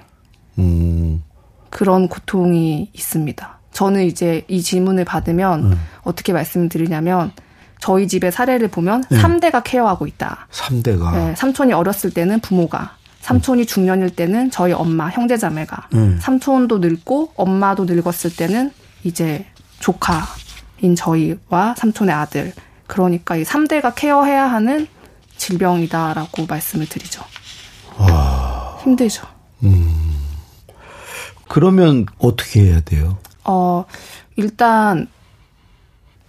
음. 0.58 1.22
그런 1.70 2.08
고통이 2.08 2.90
있습니다. 2.92 3.58
저는 3.72 4.04
이제 4.04 4.44
이 4.48 4.62
질문을 4.62 5.04
받으면 5.04 5.64
음. 5.64 5.80
어떻게 6.02 6.32
말씀드리냐면 6.32 7.32
저희 7.80 8.08
집의 8.08 8.32
사례를 8.32 8.68
보면 8.68 9.04
네. 9.08 9.20
3대가 9.20 9.62
케어하고 9.62 10.06
있다. 10.06 10.48
3대가. 10.50 11.12
네, 11.12 11.34
삼촌이 11.36 11.72
어렸을 11.72 12.10
때는 12.10 12.40
부모가, 12.40 12.96
삼촌이 13.20 13.66
중년일 13.66 14.10
때는 14.10 14.50
저희 14.50 14.72
엄마, 14.72 15.08
형제자매가, 15.10 15.88
음. 15.94 16.18
삼촌도 16.20 16.78
늙고 16.78 17.34
엄마도 17.36 17.84
늙었을 17.84 18.34
때는 18.34 18.72
이제 19.04 19.46
조카인 19.78 20.96
저희와 20.96 21.74
삼촌의 21.76 22.14
아들 22.14 22.52
그러니까 22.88 23.36
이 23.36 23.44
3대가 23.44 23.94
케어해야 23.94 24.50
하는 24.50 24.88
질병이다라고 25.36 26.46
말씀을 26.48 26.88
드리죠. 26.88 27.22
와. 27.98 28.76
힘들죠. 28.82 29.26
음. 29.62 30.16
그러면 31.48 32.06
어떻게 32.18 32.62
해야 32.62 32.80
돼요? 32.80 33.18
어, 33.44 33.84
일단 34.36 35.06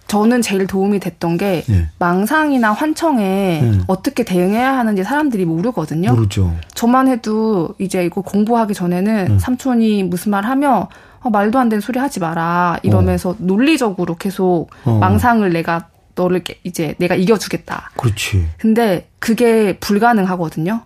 저는 0.06 0.42
제일 0.42 0.66
도움이 0.66 0.98
됐던 0.98 1.36
게 1.36 1.62
네. 1.68 1.88
망상이나 2.00 2.72
환청에 2.72 3.60
네. 3.62 3.78
어떻게 3.86 4.24
대응해야 4.24 4.76
하는지 4.76 5.04
사람들이 5.04 5.44
모르거든요. 5.44 6.12
모르죠. 6.12 6.52
저만 6.74 7.06
해도 7.06 7.74
이제 7.78 8.04
이거 8.04 8.20
공부하기 8.20 8.74
전에는 8.74 9.24
네. 9.26 9.38
삼촌이 9.38 10.02
무슨 10.04 10.32
말 10.32 10.44
하면 10.46 10.88
어, 11.20 11.30
말도 11.30 11.58
안 11.60 11.68
되는 11.68 11.80
소리 11.80 12.00
하지 12.00 12.18
마라 12.18 12.78
이러면서 12.82 13.30
어. 13.30 13.36
논리적으로 13.38 14.16
계속 14.16 14.68
어. 14.84 14.98
망상을 14.98 15.48
내가 15.52 15.89
너를 16.20 16.42
이제 16.64 16.94
내가 16.98 17.14
이겨주겠다. 17.14 17.90
그렇지. 17.96 18.46
근데 18.58 19.08
그게 19.18 19.76
불가능하거든요. 19.78 20.82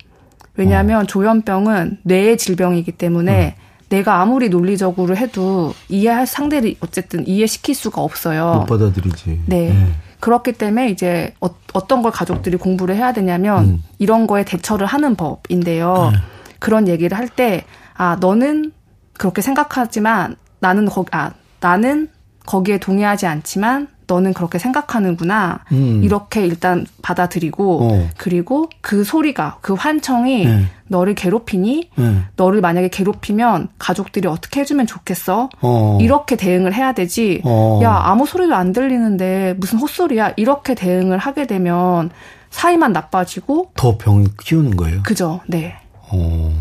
왜냐하면 0.57 1.03
어. 1.03 1.07
조현병은 1.07 1.99
뇌의 2.05 2.39
질병이기 2.39 2.93
때문에 2.93 3.57
어. 3.59 3.65
내가 3.89 4.21
아무리 4.21 4.49
논리적으로 4.49 5.17
해도 5.17 5.75
이해할 5.89 6.27
상대를 6.27 6.75
어쨌든 6.81 7.27
이해시킬 7.27 7.75
수가 7.75 8.01
없어요. 8.03 8.55
못 8.61 8.67
받아들이지. 8.67 9.43
네. 9.47 9.69
네. 9.71 9.87
그렇기 10.21 10.53
때문에 10.53 10.89
이제 10.91 11.35
어, 11.41 11.87
떤걸 11.87 12.11
가족들이 12.13 12.57
공부를 12.57 12.97
해야 12.97 13.13
되냐면 13.13 13.65
음. 13.65 13.83
이런 13.99 14.27
거에 14.27 14.45
대처를 14.45 14.87
하는 14.87 15.17
법인데요. 15.17 16.11
네. 16.13 16.19
그런 16.61 16.89
얘기를 16.89 17.17
할 17.19 17.29
때 17.29 17.65
아, 17.97 18.17
너는 18.21 18.73
그렇게 19.19 19.43
생각하지만 19.43 20.37
나는 20.61 20.87
거, 20.87 21.05
아, 21.13 21.33
나는 21.61 22.09
거기에 22.47 22.79
동의하지 22.79 23.27
않지만 23.27 23.89
너는 24.07 24.33
그렇게 24.35 24.59
생각하는구나. 24.59 25.61
음. 25.73 26.03
이렇게 26.05 26.47
일단 26.47 26.87
받아들이고 27.03 27.79
어. 27.83 28.09
그리고 28.17 28.69
그 28.81 29.05
소리가 29.05 29.59
그 29.61 29.75
환청이 29.75 30.45
네. 30.47 30.65
너를 30.89 31.15
괴롭히니 31.15 31.91
네. 31.97 32.17
너를 32.37 32.61
만약에 32.61 32.89
괴롭히면 32.89 33.69
가족들이 33.79 34.29
어떻게 34.29 34.61
해주면 34.61 34.87
좋겠어. 34.87 35.49
어. 35.63 35.99
이렇게 36.01 36.37
대응을 36.37 36.75
해야 36.75 36.93
되지. 36.93 37.41
어. 37.45 37.81
야 37.83 37.93
아무 38.05 38.27
소리도 38.27 38.55
안 38.55 38.73
들리는데 38.73 39.55
무슨 39.59 39.79
헛소리야. 39.79 40.35
이렇게 40.37 40.75
대응을 40.75 41.19
하게 41.19 41.47
되면 41.47 42.11
사이만 42.51 42.93
나빠지고 42.93 43.73
더 43.75 43.97
병 43.99 44.27
키우는 44.45 44.77
거예요. 44.77 45.03
그죠. 45.03 45.41
네. 45.47 45.75
어. 46.11 46.53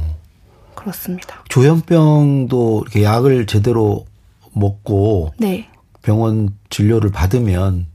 그렇습니다. 0.75 1.43
조현병도 1.49 2.81
이렇게 2.83 3.03
약을 3.03 3.45
제대로 3.45 4.05
먹고 4.53 5.31
네. 5.37 5.67
병원 6.13 6.49
진료를 6.69 7.09
받으면 7.11 7.87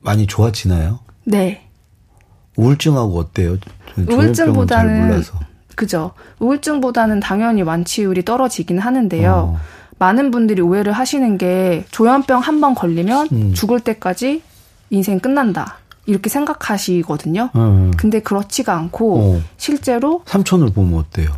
많이 0.00 0.26
좋아지나요? 0.26 0.98
네. 1.24 1.68
우울증하고 2.56 3.16
어때요? 3.18 3.56
우울증보다는 3.96 5.22
그죠. 5.76 6.12
우울증보다는 6.40 7.20
당연히 7.20 7.62
완치율이 7.62 8.24
떨어지긴 8.24 8.78
하는데요. 8.78 9.32
어. 9.54 9.60
많은 9.98 10.30
분들이 10.30 10.60
오해를 10.62 10.92
하시는 10.92 11.38
게 11.38 11.84
조현병 11.90 12.40
한 12.40 12.60
번 12.60 12.74
걸리면 12.74 13.28
음. 13.32 13.54
죽을 13.54 13.80
때까지 13.80 14.42
인생 14.90 15.20
끝난다. 15.20 15.76
이렇게 16.06 16.28
생각하시거든요. 16.30 17.50
음. 17.54 17.90
근데 17.96 18.20
그렇지가 18.20 18.74
않고 18.76 19.20
어. 19.20 19.40
실제로 19.58 20.22
삼촌을 20.26 20.70
보면 20.72 20.98
어때요? 21.00 21.30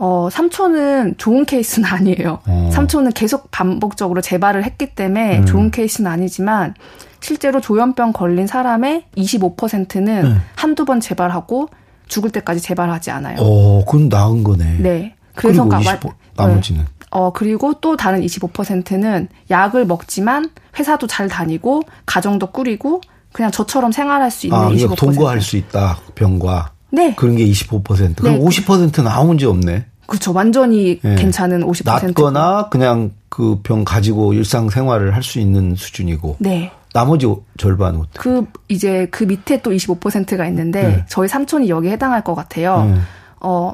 어, 0.00 0.30
삼촌은 0.32 1.16
좋은 1.18 1.44
케이스는 1.44 1.86
아니에요. 1.92 2.40
어. 2.46 2.70
삼촌은 2.72 3.12
계속 3.12 3.50
반복적으로 3.50 4.22
재발을 4.22 4.64
했기 4.64 4.94
때문에 4.94 5.40
음. 5.40 5.46
좋은 5.46 5.70
케이스는 5.70 6.10
아니지만 6.10 6.74
실제로 7.20 7.60
조현병 7.60 8.14
걸린 8.14 8.46
사람의 8.46 9.04
25%는 9.16 10.22
네. 10.22 10.36
한두 10.56 10.86
번 10.86 11.00
재발하고 11.00 11.68
죽을 12.08 12.30
때까지 12.30 12.62
재발하지 12.62 13.10
않아요. 13.10 13.36
어, 13.40 13.84
그건 13.84 14.08
나은 14.08 14.42
거네. 14.42 14.78
네. 14.78 15.14
그래서 15.34 15.64
그리고 15.68 15.82
20, 15.82 16.00
나머지는. 16.34 16.80
네. 16.80 16.86
어, 17.10 17.32
그리고 17.32 17.74
또 17.74 17.96
다른 17.98 18.22
25%는 18.22 19.28
약을 19.50 19.84
먹지만 19.84 20.48
회사도 20.78 21.08
잘 21.08 21.28
다니고 21.28 21.82
가정도 22.06 22.46
꾸리고 22.46 23.02
그냥 23.32 23.50
저처럼 23.50 23.92
생활할 23.92 24.30
수 24.30 24.46
있는 24.46 24.58
아, 24.58 24.70
25%. 24.70 24.96
동거할 24.96 25.42
수 25.42 25.58
있다. 25.58 25.98
병과. 26.14 26.72
네. 26.90 27.14
그런 27.16 27.36
게 27.36 27.44
25%. 27.46 28.16
그럼 28.16 28.38
네. 28.38 28.40
50%는 28.40 29.06
아무 29.06 29.28
문제 29.28 29.44
없네. 29.46 29.89
그렇죠. 30.10 30.32
완전히 30.32 30.98
네. 31.00 31.14
괜찮은 31.14 31.62
50%. 31.66 31.84
낫거나 32.06 32.68
그냥 32.68 33.12
그 33.28 33.56
병 33.62 33.84
가지고 33.84 34.32
일상생활을 34.34 35.14
할 35.14 35.22
수 35.22 35.38
있는 35.38 35.74
수준이고. 35.76 36.36
네. 36.40 36.70
나머지 36.92 37.32
절반은 37.56 38.02
그 38.14 38.44
이제 38.68 39.06
그 39.12 39.22
밑에 39.24 39.62
또 39.62 39.70
25%가 39.70 40.46
있는데 40.48 40.82
네. 40.82 41.04
저희 41.08 41.28
삼촌이 41.28 41.68
여기에 41.68 41.92
해당할 41.92 42.24
것 42.24 42.34
같아요. 42.34 42.84
네. 42.84 43.00
어 43.40 43.72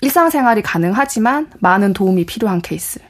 일상생활이 0.00 0.62
가능하지만 0.62 1.50
많은 1.60 1.92
도움이 1.92 2.24
필요한 2.26 2.62
케이스. 2.62 3.00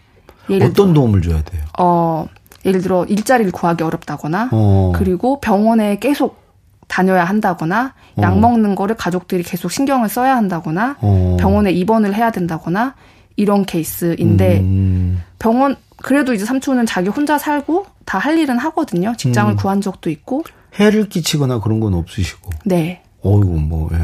예를 0.51 0.67
어떤 0.67 0.87
들어, 0.89 0.95
도움을 0.95 1.23
줘야 1.23 1.41
돼요? 1.43 1.63
어 1.79 2.27
예를 2.65 2.83
들어 2.83 3.05
일자리를 3.05 3.53
구하기 3.53 3.85
어렵다거나 3.85 4.49
어. 4.53 4.93
그리고 4.97 5.39
병원에 5.41 5.99
계속 6.01 6.43
다녀야 6.88 7.25
한다거나 7.25 7.94
어. 8.16 8.23
약 8.23 8.38
먹는 8.38 8.75
거를 8.75 8.97
가족들이 8.97 9.42
계속 9.42 9.70
신경을 9.70 10.09
써야 10.09 10.37
한다거나 10.37 10.97
어. 11.01 11.37
병원에 11.40 11.70
입원을 11.73 12.14
해야 12.14 12.31
된다거나 12.31 12.94
이런 13.37 13.64
케이스인데 13.64 14.61
음. 14.61 15.23
병원 15.38 15.77
그래도 15.97 16.35
이제 16.35 16.44
삼촌은 16.44 16.87
자기 16.87 17.09
혼자 17.09 17.38
살고 17.38 17.87
다 18.05 18.18
할 18.18 18.38
일은 18.38 18.59
하거든요. 18.59 19.14
직장을 19.16 19.53
음. 19.53 19.57
구한 19.57 19.81
적도 19.81 20.11
있고 20.11 20.44
해를 20.79 21.09
끼치거나 21.09 21.61
그런 21.61 21.81
건 21.81 21.94
없으시고. 21.94 22.51
네. 22.64 23.03
어이구 23.23 23.47
뭐 23.61 23.88
예. 23.94 23.99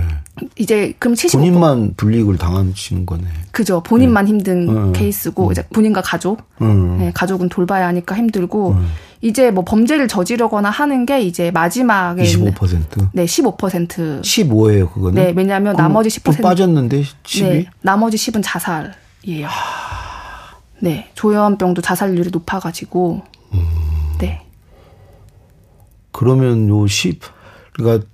이제 0.59 0.95
그럼 0.99 1.15
75% 1.15 1.33
본인만 1.33 1.95
불이익을 1.97 2.39
당하시는 2.39 3.07
거네. 3.07 3.25
그죠. 3.51 3.83
본인만 3.83 4.25
네. 4.25 4.31
힘든 4.31 4.93
네. 4.93 4.99
케이스고 4.99 5.49
음. 5.49 5.53
이제 5.53 5.63
본인과 5.73 6.03
가족, 6.03 6.43
음. 6.61 6.99
네, 6.99 7.11
가족은 7.13 7.49
돌봐야 7.49 7.87
하니까 7.89 8.17
힘들고 8.17 8.73
음. 8.73 8.89
이제 9.21 9.51
뭐 9.51 9.65
범죄를 9.65 10.09
저지르거나 10.09 10.71
하는 10.71 11.05
게 11.05 11.21
이제 11.21 11.51
마지막에 11.51 12.23
25%? 12.23 13.09
네, 13.13 13.25
15%. 13.25 14.23
15예요, 14.23 14.93
그거는. 14.93 15.15
네, 15.23 15.33
왜냐하면 15.37 15.77
나머지 15.77 16.09
10% 16.09 16.43
빠졌는데 16.43 17.03
10이? 17.25 17.43
네, 17.43 17.67
나머지 17.83 18.17
10은 18.17 18.41
자살이에요. 18.43 19.49
네, 20.81 21.11
조현병도 21.15 21.83
자살률이 21.83 22.31
높아가지고. 22.31 23.23
음. 23.53 23.67
네. 24.19 24.43
그러면 26.13 26.69
요 26.69 26.87
10, 26.87 27.21
그러니까 27.73 28.07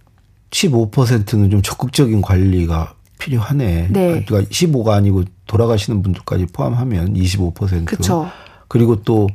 15%는 0.50 1.50
좀 1.50 1.62
적극적인 1.62 2.22
관리가 2.22 2.94
필요하네. 3.18 3.88
네. 3.90 4.24
그러니까 4.24 4.50
15가 4.50 4.90
아니고 4.90 5.24
돌아가시는 5.46 6.02
분들까지 6.02 6.46
포함하면 6.52 7.14
25%. 7.14 7.84
그렇죠. 7.86 8.30
그리고 8.68 9.02
또 9.02 9.26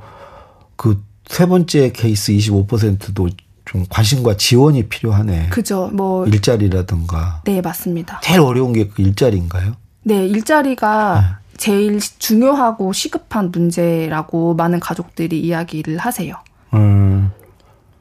그 0.76 0.98
세 1.30 1.46
번째 1.46 1.92
케이스 1.94 2.34
25%도 2.34 3.30
좀 3.64 3.86
관심과 3.90 4.36
지원이 4.36 4.90
필요하네. 4.90 5.48
그죠. 5.50 5.90
뭐 5.94 6.26
일자리라든가. 6.26 7.42
네, 7.46 7.62
맞습니다. 7.62 8.20
제일 8.22 8.42
어려운 8.42 8.74
게 8.74 8.90
그 8.90 9.02
일자리인가요? 9.02 9.76
네, 10.04 10.26
일자리가 10.28 11.22
네. 11.22 11.58
제일 11.58 12.00
중요하고 12.00 12.92
시급한 12.92 13.52
문제라고 13.52 14.56
많은 14.56 14.82
가족들이 14.82 15.40
이야기를 15.40 16.00
하세요. 16.00 16.36
음. 16.74 17.32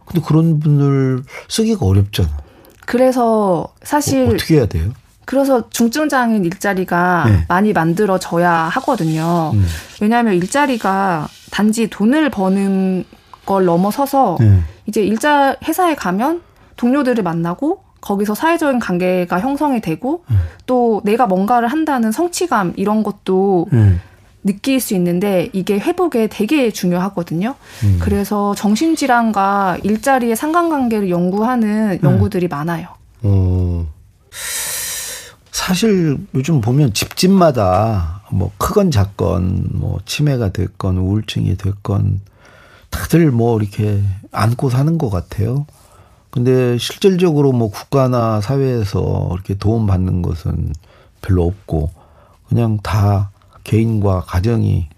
근데 0.06 0.20
그런 0.26 0.58
분들 0.58 1.22
쓰기가 1.48 1.86
어렵잖아. 1.86 2.30
그래서 2.90 3.68
사실 3.84 4.26
어, 4.26 4.36
떻게 4.36 4.56
해야 4.56 4.66
돼요? 4.66 4.90
그래서 5.24 5.70
중증 5.70 6.08
장애인 6.08 6.44
일자리가 6.44 7.24
네. 7.24 7.44
많이 7.46 7.72
만들어져야 7.72 8.50
하거든요. 8.50 9.52
음. 9.54 9.64
왜냐하면 10.00 10.34
일자리가 10.34 11.28
단지 11.52 11.88
돈을 11.88 12.30
버는 12.30 13.04
걸 13.46 13.64
넘어서서 13.64 14.38
네. 14.40 14.60
이제 14.86 15.02
일자 15.02 15.54
회사에 15.64 15.94
가면 15.94 16.42
동료들을 16.76 17.22
만나고 17.22 17.80
거기서 18.00 18.34
사회적인 18.34 18.80
관계가 18.80 19.38
형성이 19.38 19.80
되고 19.80 20.24
음. 20.32 20.40
또 20.66 21.00
내가 21.04 21.26
뭔가를 21.26 21.68
한다는 21.68 22.10
성취감 22.10 22.72
이런 22.76 23.04
것도 23.04 23.68
음. 23.72 24.00
느낄 24.42 24.80
수 24.80 24.94
있는데 24.94 25.50
이게 25.52 25.78
회복에 25.78 26.28
되게 26.28 26.70
중요하거든요. 26.70 27.54
음. 27.84 27.98
그래서 28.00 28.54
정신질환과 28.54 29.78
일자리의 29.82 30.36
상관관계를 30.36 31.10
연구하는 31.10 31.98
음. 32.02 32.08
연구들이 32.08 32.48
많아요. 32.48 32.88
어. 33.22 33.86
사실 35.52 36.16
요즘 36.34 36.60
보면 36.60 36.94
집집마다 36.94 38.22
뭐 38.30 38.50
크건 38.56 38.90
작건 38.90 39.68
뭐 39.72 39.98
치매가 40.06 40.50
됐건 40.50 40.96
우울증이 40.96 41.56
됐건 41.56 42.20
다들 42.88 43.30
뭐 43.30 43.60
이렇게 43.60 44.02
안고 44.32 44.70
사는 44.70 44.96
것 44.96 45.10
같아요. 45.10 45.66
근데 46.30 46.78
실질적으로 46.78 47.52
뭐 47.52 47.70
국가나 47.70 48.40
사회에서 48.40 49.30
이렇게 49.32 49.54
도움 49.54 49.86
받는 49.86 50.22
것은 50.22 50.72
별로 51.22 51.44
없고 51.44 51.90
그냥 52.48 52.78
다 52.82 53.30
개인과 53.64 54.22
가정이 54.26 54.88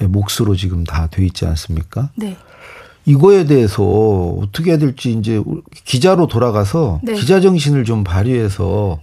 몫으로 0.00 0.56
지금 0.56 0.84
다 0.84 1.06
돼 1.06 1.24
있지 1.24 1.46
않습니까? 1.46 2.10
네. 2.16 2.36
이거에 3.06 3.44
대해서 3.44 3.82
어떻게 3.84 4.70
해야 4.70 4.78
될지 4.78 5.12
이제 5.12 5.42
기자로 5.84 6.26
돌아가서 6.26 7.00
네. 7.02 7.14
기자 7.14 7.40
정신을 7.40 7.84
좀 7.84 8.02
발휘해서 8.02 8.98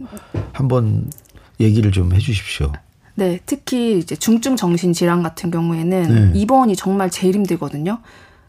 한번 0.53 1.09
얘기를 1.59 1.91
좀 1.91 2.13
해주십시오. 2.13 2.71
네, 3.13 3.39
특히 3.45 3.99
이제 3.99 4.15
중증 4.15 4.55
정신 4.55 4.93
질환 4.93 5.21
같은 5.21 5.51
경우에는 5.51 6.31
네. 6.33 6.39
입원이 6.39 6.75
정말 6.75 7.11
제일 7.11 7.35
힘들거든요. 7.35 7.99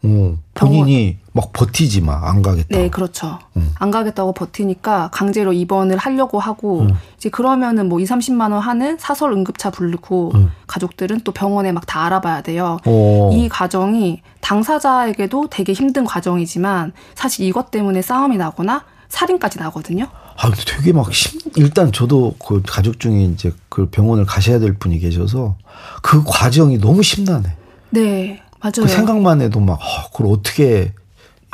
어, 0.05 0.37
본인이 0.53 1.17
막 1.31 1.53
버티지 1.53 2.01
마. 2.01 2.19
안 2.29 2.41
가겠다. 2.41 2.77
네, 2.77 2.89
그렇죠. 2.89 3.39
음. 3.55 3.71
안 3.79 3.89
가겠다고 3.89 4.33
버티니까 4.33 5.09
강제로 5.11 5.53
입원을 5.53 5.97
하려고 5.97 6.39
하고 6.39 6.81
음. 6.81 6.93
이제 7.17 7.29
그러면은 7.29 7.87
뭐 7.89 7.99
2, 7.99 8.03
30만 8.03 8.51
원 8.51 8.61
하는 8.61 8.97
사설 8.99 9.31
응급차 9.31 9.71
부르고 9.71 10.31
음. 10.35 10.51
가족들은 10.67 11.21
또 11.23 11.31
병원에 11.31 11.71
막 11.71 11.83
다 11.85 12.05
알아봐야 12.05 12.41
돼요. 12.41 12.77
오. 12.85 13.31
이 13.33 13.49
과정이 13.49 14.21
당사자에게도 14.41 15.47
되게 15.49 15.73
힘든 15.73 16.05
과정이지만 16.05 16.93
사실 17.15 17.45
이것 17.45 17.71
때문에 17.71 18.01
싸움이 18.01 18.37
나거나 18.37 18.83
살인까지 19.09 19.59
나거든요. 19.59 20.07
아, 20.37 20.49
근데 20.49 20.61
되게 20.65 20.91
막 20.93 21.13
심, 21.13 21.39
일단 21.55 21.91
저도 21.91 22.33
그 22.43 22.61
가족 22.65 22.99
중에 22.99 23.23
이제 23.25 23.53
그 23.69 23.87
병원을 23.89 24.25
가셔야 24.25 24.59
될 24.59 24.73
분이 24.73 24.99
계셔서 24.99 25.55
그 26.01 26.23
과정이 26.25 26.79
너무 26.79 27.03
심란해. 27.03 27.49
네, 27.91 28.41
맞아요. 28.63 28.83
그 28.83 28.87
생각만 28.87 29.41
해도 29.41 29.59
막, 29.59 29.79
아, 29.81 30.07
그걸 30.11 30.31
어떻게 30.31 30.93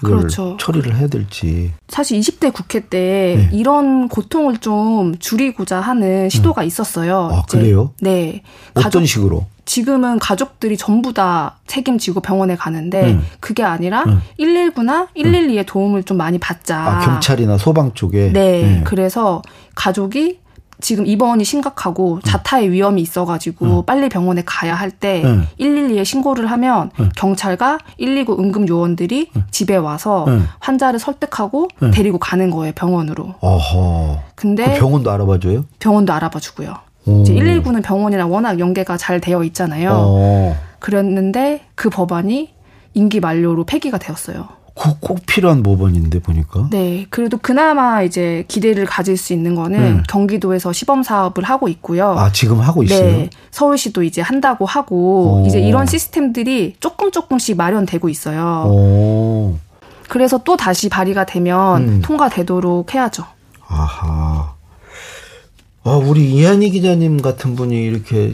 이걸 0.01 0.19
그렇죠. 0.19 0.55
처리를 0.59 0.95
해야 0.95 1.07
될지. 1.07 1.73
사실 1.87 2.19
20대 2.19 2.53
국회 2.53 2.87
때 2.87 3.35
네. 3.37 3.49
이런 3.51 4.07
고통을 4.07 4.59
좀 4.59 5.17
줄이고자 5.19 5.81
하는 5.81 6.29
시도가 6.29 6.61
음. 6.61 6.67
있었어요. 6.67 7.29
아, 7.31 7.41
그래요? 7.49 7.91
네. 7.99 8.43
어떤 8.71 8.83
가족, 8.83 9.05
식으로? 9.05 9.45
지금은 9.65 10.19
가족들이 10.19 10.77
전부 10.77 11.13
다 11.13 11.57
책임지고 11.67 12.21
병원에 12.21 12.55
가는데 12.55 13.13
음. 13.13 13.25
그게 13.39 13.63
아니라 13.63 14.03
음. 14.03 14.21
119나 14.39 15.07
112의 15.15 15.65
도움을 15.65 16.03
좀 16.03 16.17
많이 16.17 16.37
받자. 16.37 16.77
아, 16.77 16.99
경찰이나 16.99 17.57
소방 17.57 17.93
쪽에. 17.93 18.31
네. 18.31 18.61
네. 18.63 18.81
그래서 18.85 19.41
가족이 19.75 20.39
지금 20.81 21.05
입원이 21.05 21.43
심각하고 21.43 22.15
음. 22.15 22.21
자타의 22.23 22.71
위험이 22.71 23.01
있어가지고 23.01 23.65
음. 23.65 23.85
빨리 23.85 24.09
병원에 24.09 24.43
가야 24.45 24.75
할때 24.75 25.23
음. 25.23 25.47
112에 25.59 26.05
신고를 26.05 26.49
하면 26.51 26.91
음. 26.99 27.09
경찰과 27.15 27.79
119 27.99 28.37
응급 28.39 28.67
요원들이 28.67 29.31
음. 29.35 29.43
집에 29.51 29.75
와서 29.75 30.25
음. 30.27 30.47
환자를 30.59 30.99
설득하고 30.99 31.67
데리고 31.93 32.17
가는 32.17 32.49
거예요 32.49 32.73
병원으로. 32.73 33.35
어허. 33.39 34.19
근데 34.35 34.73
그 34.73 34.79
병원도 34.79 35.11
알아봐줘요? 35.11 35.65
병원도 35.79 36.13
알아봐주고요. 36.13 36.75
이제 37.21 37.33
119는 37.33 37.83
병원이랑 37.83 38.31
워낙 38.31 38.59
연계가 38.59 38.97
잘 38.97 39.19
되어 39.19 39.43
있잖아요. 39.45 39.91
어. 39.93 40.57
그랬는데 40.79 41.61
그 41.75 41.89
법안이 41.89 42.53
임기 42.93 43.19
만료로 43.19 43.65
폐기가 43.65 43.97
되었어요. 43.97 44.47
꼭 44.99 45.25
필요한 45.25 45.61
법안인데 45.61 46.19
보니까. 46.19 46.69
네, 46.71 47.05
그래도 47.09 47.37
그나마 47.37 48.01
이제 48.01 48.45
기대를 48.47 48.85
가질 48.85 49.17
수 49.17 49.33
있는 49.33 49.53
거는 49.53 49.79
음. 49.79 50.03
경기도에서 50.07 50.71
시범 50.71 51.03
사업을 51.03 51.43
하고 51.43 51.67
있고요. 51.67 52.11
아 52.17 52.31
지금 52.31 52.61
하고 52.61 52.83
있어요? 52.83 53.03
네, 53.03 53.29
서울시도 53.51 54.03
이제 54.03 54.21
한다고 54.21 54.65
하고 54.65 55.41
오. 55.43 55.47
이제 55.47 55.59
이런 55.59 55.85
시스템들이 55.85 56.75
조금 56.79 57.11
조금씩 57.11 57.57
마련되고 57.57 58.07
있어요. 58.07 58.65
오. 58.67 59.57
그래서 60.07 60.39
또 60.43 60.55
다시 60.55 60.87
발의가 60.87 61.25
되면 61.25 61.87
음. 61.87 62.01
통과되도록 62.01 62.93
해야죠. 62.95 63.25
아하. 63.67 64.53
아 65.83 65.91
우리 65.91 66.33
이한희 66.33 66.71
기자님 66.71 67.21
같은 67.21 67.55
분이 67.55 67.75
이렇게 67.83 68.33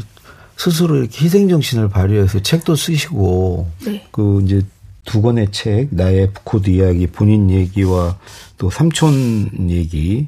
스스로 0.57 0.95
이렇게 0.97 1.25
희생정신을 1.25 1.89
발휘해서 1.89 2.41
책도 2.41 2.75
쓰시고 2.75 3.67
네. 3.85 4.07
그 4.11 4.41
이제 4.45 4.61
두 5.05 5.21
권의 5.21 5.51
책, 5.51 5.89
나의 5.91 6.31
코드 6.43 6.69
이야기, 6.69 7.07
본인 7.07 7.49
얘기와 7.49 8.17
또 8.57 8.69
삼촌 8.69 9.69
얘기, 9.69 10.27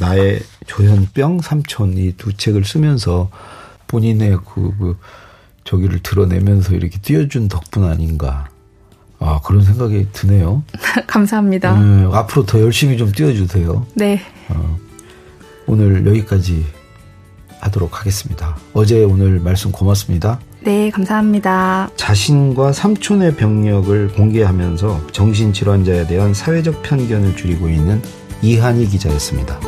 나의 0.00 0.40
조현병, 0.66 1.40
삼촌 1.40 1.96
이 1.98 2.12
두 2.16 2.32
책을 2.32 2.64
쓰면서 2.64 3.30
본인의 3.88 4.38
그, 4.44 4.72
그, 4.78 4.96
저기를 5.64 6.00
드러내면서 6.02 6.74
이렇게 6.74 6.98
띄워준 6.98 7.48
덕분 7.48 7.84
아닌가. 7.84 8.48
아, 9.18 9.40
그런 9.44 9.62
생각이 9.64 10.06
드네요. 10.12 10.62
감사합니다. 11.08 11.78
네, 11.78 12.08
앞으로 12.12 12.46
더 12.46 12.60
열심히 12.60 12.96
좀 12.96 13.10
띄워주세요. 13.10 13.86
네. 13.94 14.20
어, 14.48 14.78
오늘 15.66 16.06
여기까지 16.06 16.64
하도록 17.60 17.98
하겠습니다. 17.98 18.56
어제 18.72 19.02
오늘 19.02 19.40
말씀 19.40 19.72
고맙습니다. 19.72 20.38
네, 20.60 20.90
감사합니다. 20.90 21.90
자신과 21.96 22.72
삼촌의 22.72 23.36
병력을 23.36 24.08
공개하면서 24.08 25.08
정신질환자에 25.12 26.06
대한 26.06 26.34
사회적 26.34 26.82
편견을 26.82 27.36
줄이고 27.36 27.68
있는 27.68 28.02
이한희 28.42 28.86
기자였습니다. 28.86 29.60